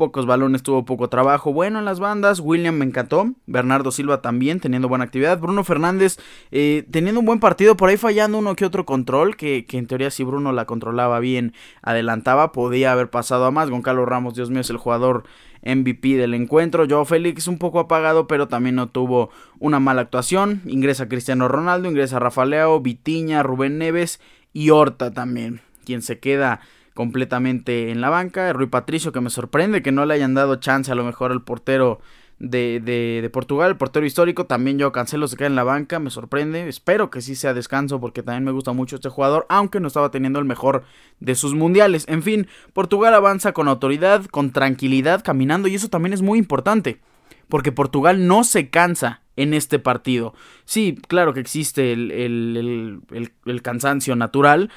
pocos 0.00 0.24
balones, 0.24 0.62
tuvo 0.62 0.86
poco 0.86 1.10
trabajo. 1.10 1.52
Bueno, 1.52 1.78
en 1.78 1.84
las 1.84 2.00
bandas, 2.00 2.40
William 2.40 2.74
me 2.74 2.86
encantó. 2.86 3.34
Bernardo 3.44 3.90
Silva 3.90 4.22
también, 4.22 4.58
teniendo 4.58 4.88
buena 4.88 5.04
actividad. 5.04 5.38
Bruno 5.38 5.62
Fernández, 5.62 6.16
eh, 6.50 6.86
teniendo 6.90 7.20
un 7.20 7.26
buen 7.26 7.38
partido, 7.38 7.76
por 7.76 7.90
ahí 7.90 7.98
fallando 7.98 8.38
uno 8.38 8.56
que 8.56 8.64
otro 8.64 8.86
control, 8.86 9.36
que, 9.36 9.66
que, 9.66 9.76
en 9.76 9.86
teoría 9.86 10.10
si 10.10 10.24
Bruno 10.24 10.52
la 10.52 10.64
controlaba 10.64 11.20
bien, 11.20 11.52
adelantaba, 11.82 12.50
podía 12.50 12.92
haber 12.92 13.10
pasado 13.10 13.44
a 13.44 13.50
más. 13.50 13.68
Goncalo 13.68 14.06
Ramos, 14.06 14.34
Dios 14.34 14.48
mío, 14.48 14.62
es 14.62 14.70
el 14.70 14.78
jugador 14.78 15.24
MVP 15.62 16.16
del 16.16 16.32
encuentro. 16.32 16.86
Joe 16.88 17.04
Félix 17.04 17.46
un 17.46 17.58
poco 17.58 17.78
apagado, 17.78 18.26
pero 18.26 18.48
también 18.48 18.76
no 18.76 18.88
tuvo 18.88 19.28
una 19.58 19.80
mala 19.80 20.00
actuación. 20.00 20.62
Ingresa 20.64 21.10
Cristiano 21.10 21.46
Ronaldo, 21.46 21.90
ingresa 21.90 22.18
Rafa 22.18 22.46
Leao, 22.46 22.80
Vitiña, 22.80 23.42
Rubén 23.42 23.76
Neves 23.76 24.18
y 24.54 24.70
Horta 24.70 25.12
también, 25.12 25.60
quien 25.84 26.00
se 26.00 26.18
queda 26.18 26.62
completamente 27.00 27.90
en 27.90 28.02
la 28.02 28.10
banca. 28.10 28.52
Rui 28.52 28.66
Patricio, 28.66 29.10
que 29.10 29.22
me 29.22 29.30
sorprende 29.30 29.80
que 29.80 29.90
no 29.90 30.04
le 30.04 30.12
hayan 30.12 30.34
dado 30.34 30.56
chance 30.56 30.92
a 30.92 30.94
lo 30.94 31.02
mejor 31.02 31.32
al 31.32 31.42
portero 31.42 31.98
de, 32.38 32.78
de, 32.78 33.30
Portugal, 33.30 33.70
el 33.70 33.76
portero 33.78 34.04
histórico. 34.04 34.44
También 34.44 34.78
yo 34.78 34.92
cancelo, 34.92 35.26
se 35.26 35.38
queda 35.38 35.46
en 35.46 35.54
la 35.54 35.64
banca, 35.64 35.98
me 35.98 36.10
sorprende. 36.10 36.68
Espero 36.68 37.08
que 37.08 37.22
sí 37.22 37.36
sea 37.36 37.54
descanso 37.54 38.02
porque 38.02 38.22
también 38.22 38.44
me 38.44 38.50
gusta 38.50 38.74
mucho 38.74 38.96
este 38.96 39.08
jugador, 39.08 39.46
aunque 39.48 39.80
no 39.80 39.88
estaba 39.88 40.10
teniendo 40.10 40.40
el 40.40 40.44
mejor 40.44 40.84
de 41.20 41.34
sus 41.36 41.54
mundiales. 41.54 42.04
En 42.06 42.22
fin, 42.22 42.48
Portugal 42.74 43.14
avanza 43.14 43.52
con 43.52 43.66
autoridad, 43.68 44.26
con 44.26 44.50
tranquilidad, 44.50 45.24
caminando 45.24 45.68
y 45.68 45.76
eso 45.76 45.88
también 45.88 46.12
es 46.12 46.20
muy 46.20 46.38
importante. 46.38 47.00
Porque 47.48 47.72
Portugal 47.72 48.26
no 48.26 48.44
se 48.44 48.68
cansa 48.68 49.22
en 49.36 49.54
este 49.54 49.78
partido. 49.78 50.34
Sí, 50.66 50.98
claro 51.08 51.32
que 51.32 51.40
existe 51.40 51.94
el, 51.94 52.10
el, 52.10 53.00
el, 53.10 53.32
el 53.46 53.62
cansancio 53.62 54.16
natural, 54.16 54.70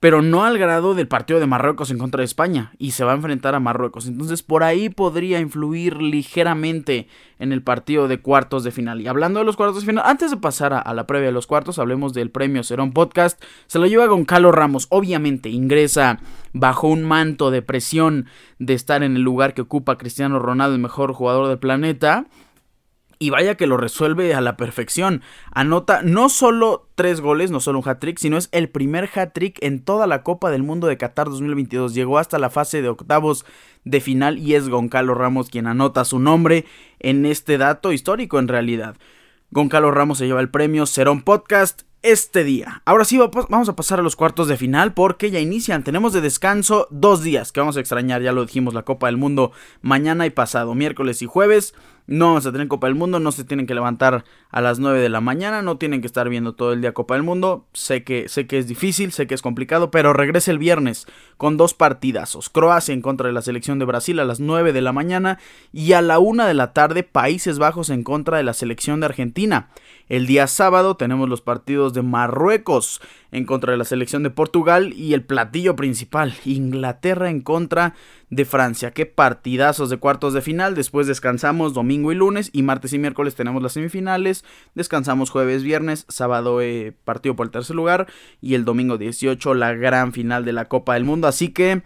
pero 0.00 0.22
no 0.22 0.44
al 0.44 0.56
grado 0.56 0.94
del 0.94 1.08
partido 1.08 1.40
de 1.40 1.46
Marruecos 1.46 1.90
en 1.90 1.98
contra 1.98 2.20
de 2.20 2.24
España, 2.24 2.72
y 2.78 2.92
se 2.92 3.04
va 3.04 3.12
a 3.12 3.16
enfrentar 3.16 3.54
a 3.54 3.60
Marruecos. 3.60 4.06
Entonces 4.06 4.42
por 4.42 4.62
ahí 4.62 4.88
podría 4.88 5.40
influir 5.40 6.00
ligeramente 6.00 7.06
en 7.38 7.52
el 7.52 7.62
partido 7.62 8.08
de 8.08 8.18
cuartos 8.18 8.64
de 8.64 8.70
final. 8.70 9.02
Y 9.02 9.08
hablando 9.08 9.40
de 9.40 9.44
los 9.44 9.56
cuartos 9.56 9.82
de 9.82 9.86
final, 9.86 10.04
antes 10.06 10.30
de 10.30 10.38
pasar 10.38 10.72
a, 10.72 10.94
la 10.94 11.06
previa 11.06 11.26
de 11.26 11.32
los 11.32 11.46
cuartos, 11.46 11.78
hablemos 11.78 12.14
del 12.14 12.30
premio 12.30 12.62
Serón 12.62 12.92
Podcast. 12.92 13.42
Se 13.66 13.78
lo 13.78 13.86
lleva 13.86 14.06
Goncalo 14.06 14.52
Ramos, 14.52 14.86
obviamente 14.88 15.50
ingresa 15.50 16.18
bajo 16.54 16.88
un 16.88 17.04
manto 17.04 17.50
de 17.50 17.60
presión 17.60 18.26
de 18.58 18.72
estar 18.72 19.02
en 19.02 19.16
el 19.16 19.22
lugar 19.22 19.52
que 19.52 19.62
ocupa 19.62 19.98
Cristiano 19.98 20.38
Ronaldo, 20.38 20.74
el 20.76 20.82
mejor 20.82 21.12
jugador 21.12 21.48
del 21.48 21.58
planeta. 21.58 22.26
Y 23.22 23.28
vaya 23.28 23.56
que 23.56 23.66
lo 23.66 23.76
resuelve 23.76 24.32
a 24.32 24.40
la 24.40 24.56
perfección. 24.56 25.20
Anota 25.52 26.00
no 26.02 26.30
solo 26.30 26.88
tres 26.94 27.20
goles, 27.20 27.50
no 27.50 27.60
solo 27.60 27.80
un 27.80 27.86
hat-trick, 27.86 28.16
sino 28.16 28.38
es 28.38 28.48
el 28.50 28.70
primer 28.70 29.10
hat-trick 29.14 29.58
en 29.60 29.84
toda 29.84 30.06
la 30.06 30.22
Copa 30.22 30.50
del 30.50 30.62
Mundo 30.62 30.86
de 30.86 30.96
Qatar 30.96 31.28
2022. 31.28 31.92
Llegó 31.92 32.16
hasta 32.16 32.38
la 32.38 32.48
fase 32.48 32.80
de 32.80 32.88
octavos 32.88 33.44
de 33.84 34.00
final 34.00 34.38
y 34.38 34.54
es 34.54 34.70
Goncalo 34.70 35.12
Ramos 35.12 35.50
quien 35.50 35.66
anota 35.66 36.06
su 36.06 36.18
nombre 36.18 36.64
en 36.98 37.26
este 37.26 37.58
dato 37.58 37.92
histórico 37.92 38.38
en 38.38 38.48
realidad. 38.48 38.96
Goncalo 39.50 39.90
Ramos 39.90 40.16
se 40.16 40.26
lleva 40.26 40.40
el 40.40 40.48
premio 40.48 40.86
Serón 40.86 41.20
Podcast 41.20 41.82
este 42.02 42.44
día. 42.44 42.82
Ahora 42.86 43.04
sí, 43.04 43.18
vamos 43.18 43.68
a 43.68 43.76
pasar 43.76 44.00
a 44.00 44.02
los 44.02 44.16
cuartos 44.16 44.48
de 44.48 44.56
final 44.56 44.94
porque 44.94 45.30
ya 45.30 45.40
inician. 45.40 45.84
Tenemos 45.84 46.12
de 46.12 46.20
descanso 46.20 46.88
dos 46.90 47.22
días 47.22 47.52
que 47.52 47.60
vamos 47.60 47.76
a 47.76 47.80
extrañar, 47.80 48.22
ya 48.22 48.32
lo 48.32 48.46
dijimos, 48.46 48.72
la 48.72 48.84
Copa 48.84 49.08
del 49.08 49.18
Mundo 49.18 49.52
mañana 49.82 50.24
y 50.24 50.30
pasado, 50.30 50.74
miércoles 50.74 51.20
y 51.20 51.26
jueves. 51.26 51.74
No 52.10 52.26
vamos 52.26 52.44
a 52.44 52.50
tener 52.50 52.66
Copa 52.66 52.88
del 52.88 52.96
Mundo, 52.96 53.20
no 53.20 53.30
se 53.30 53.44
tienen 53.44 53.68
que 53.68 53.74
levantar 53.74 54.24
a 54.50 54.60
las 54.60 54.80
9 54.80 54.98
de 54.98 55.08
la 55.08 55.20
mañana, 55.20 55.62
no 55.62 55.78
tienen 55.78 56.00
que 56.00 56.08
estar 56.08 56.28
viendo 56.28 56.54
todo 56.56 56.72
el 56.72 56.80
día 56.80 56.92
Copa 56.92 57.14
del 57.14 57.22
Mundo. 57.22 57.66
Sé 57.72 58.02
que, 58.02 58.28
sé 58.28 58.48
que 58.48 58.58
es 58.58 58.66
difícil, 58.66 59.12
sé 59.12 59.28
que 59.28 59.34
es 59.36 59.42
complicado, 59.42 59.92
pero 59.92 60.12
regresa 60.12 60.50
el 60.50 60.58
viernes 60.58 61.06
con 61.36 61.56
dos 61.56 61.72
partidazos. 61.72 62.50
Croacia 62.50 62.92
en 62.94 63.00
contra 63.00 63.28
de 63.28 63.32
la 63.32 63.42
selección 63.42 63.78
de 63.78 63.84
Brasil 63.84 64.18
a 64.18 64.24
las 64.24 64.40
9 64.40 64.72
de 64.72 64.80
la 64.80 64.92
mañana 64.92 65.38
y 65.72 65.92
a 65.92 66.02
la 66.02 66.18
1 66.18 66.46
de 66.46 66.54
la 66.54 66.72
tarde 66.72 67.04
Países 67.04 67.60
Bajos 67.60 67.90
en 67.90 68.02
contra 68.02 68.38
de 68.38 68.42
la 68.42 68.54
selección 68.54 68.98
de 68.98 69.06
Argentina. 69.06 69.68
El 70.08 70.26
día 70.26 70.48
sábado 70.48 70.96
tenemos 70.96 71.28
los 71.28 71.42
partidos 71.42 71.94
de 71.94 72.02
Marruecos 72.02 73.00
en 73.32 73.44
contra 73.44 73.72
de 73.72 73.78
la 73.78 73.84
selección 73.84 74.22
de 74.22 74.30
Portugal 74.30 74.92
y 74.92 75.14
el 75.14 75.22
platillo 75.22 75.76
principal, 75.76 76.34
Inglaterra 76.44 77.30
en 77.30 77.40
contra 77.40 77.94
de 78.28 78.44
Francia. 78.44 78.92
Qué 78.92 79.06
partidazos 79.06 79.90
de 79.90 79.98
cuartos 79.98 80.34
de 80.34 80.42
final. 80.42 80.74
Después 80.74 81.06
descansamos 81.06 81.74
domingo 81.74 82.12
y 82.12 82.14
lunes 82.14 82.50
y 82.52 82.62
martes 82.62 82.92
y 82.92 82.98
miércoles 82.98 83.34
tenemos 83.34 83.62
las 83.62 83.72
semifinales. 83.72 84.44
Descansamos 84.74 85.30
jueves, 85.30 85.62
viernes, 85.62 86.06
sábado 86.08 86.60
eh, 86.60 86.94
partido 87.04 87.36
por 87.36 87.46
el 87.46 87.52
tercer 87.52 87.76
lugar 87.76 88.06
y 88.40 88.54
el 88.54 88.64
domingo 88.64 88.98
18 88.98 89.54
la 89.54 89.74
gran 89.74 90.12
final 90.12 90.44
de 90.44 90.52
la 90.52 90.66
Copa 90.66 90.94
del 90.94 91.04
Mundo. 91.04 91.28
Así 91.28 91.48
que 91.48 91.82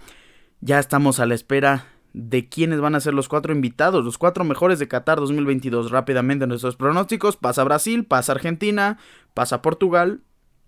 ya 0.61 0.79
estamos 0.79 1.21
a 1.21 1.27
la 1.27 1.35
espera 1.35 1.87
de 2.15 2.49
quiénes 2.49 2.81
van 2.81 2.95
a 2.95 3.01
ser 3.01 3.13
los 3.13 3.29
cuatro 3.29 3.53
invitados, 3.53 4.05
los 4.05 4.19
cuatro 4.19 4.45
mejores 4.45 4.79
de 4.79 4.89
Qatar 4.89 5.19
2022. 5.19 5.91
Rápidamente 5.91 6.47
nuestros 6.47 6.77
pronósticos, 6.77 7.37
pasa 7.37 7.65
Brasil, 7.65 8.05
pasa 8.05 8.33
Argentina, 8.33 8.99
pasa 9.35 9.63
Portugal 9.63 10.21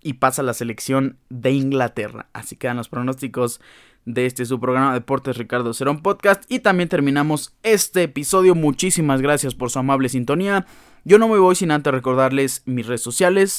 y 0.07 0.13
pasa 0.13 0.41
la 0.41 0.53
selección 0.53 1.17
de 1.29 1.51
Inglaterra. 1.51 2.29
Así 2.31 2.55
quedan 2.55 2.77
los 2.77 2.87
pronósticos 2.87 3.59
de 4.05 4.25
este 4.25 4.45
su 4.45 4.57
programa 4.57 4.93
Deportes 4.93 5.37
Ricardo 5.37 5.73
Cerón 5.73 6.01
Podcast 6.01 6.49
y 6.49 6.59
también 6.59 6.87
terminamos 6.87 7.53
este 7.61 8.03
episodio. 8.03 8.55
Muchísimas 8.55 9.21
gracias 9.21 9.53
por 9.53 9.69
su 9.69 9.79
amable 9.79 10.07
sintonía. 10.07 10.65
Yo 11.03 11.19
no 11.19 11.27
me 11.27 11.37
voy 11.37 11.55
sin 11.57 11.71
antes 11.71 11.93
recordarles 11.93 12.63
mis 12.65 12.87
redes 12.87 13.01
sociales 13.01 13.57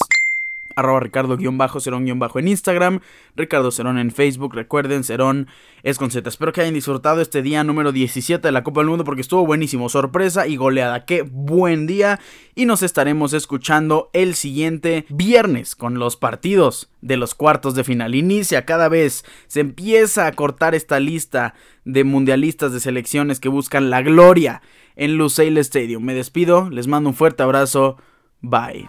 arroba 0.77 1.01
Ricardo-Cerón- 1.01 2.39
en 2.39 2.49
Instagram, 2.49 3.01
Ricardo 3.37 3.71
Cerón 3.71 3.99
en 3.99 4.11
Facebook, 4.11 4.55
recuerden, 4.55 5.05
Cerón 5.05 5.49
es 5.83 5.99
con 5.99 6.11
Z. 6.11 6.29
Espero 6.29 6.53
que 6.53 6.61
hayan 6.61 6.75
disfrutado 6.75 7.21
este 7.21 7.43
día 7.43 7.65
número 7.65 7.93
17 7.93 8.47
de 8.47 8.53
la 8.53 8.63
Copa 8.63 8.81
del 8.81 8.89
Mundo 8.91 9.05
porque 9.05 9.21
estuvo 9.21 9.47
buenísimo, 9.47 9.89
sorpresa 9.89 10.47
y 10.47 10.57
goleada, 10.57 11.05
qué 11.05 11.23
buen 11.23 11.87
día 11.87 12.21
y 12.55 12.67
nos 12.67 12.83
estaremos 12.83 13.33
escuchando 13.33 14.11
el 14.13 14.35
siguiente 14.35 15.07
viernes 15.09 15.75
con 15.77 15.99
los 15.99 16.17
partidos 16.17 16.91
de 17.01 17.17
los 17.17 17.35
cuartos 17.35 17.75
de 17.75 17.85
final. 17.85 18.15
Inicia 18.15 18.65
cada 18.65 18.89
vez, 18.89 19.25
se 19.47 19.61
empieza 19.61 20.27
a 20.27 20.33
cortar 20.33 20.75
esta 20.75 21.01
lista 21.01 21.55
de 21.85 22.05
mundialistas 22.05 22.73
de 22.73 22.81
selecciones 22.81 23.41
que 23.41 23.49
buscan 23.49 23.91
la 23.91 24.03
gloria 24.03 24.63
en 24.97 25.17
Lusail 25.17 25.59
Stadium. 25.59 26.03
Me 26.05 26.15
despido, 26.15 26.69
les 26.71 26.87
mando 26.87 27.11
un 27.11 27.15
fuerte 27.15 27.43
abrazo, 27.43 27.97
bye. 28.41 28.89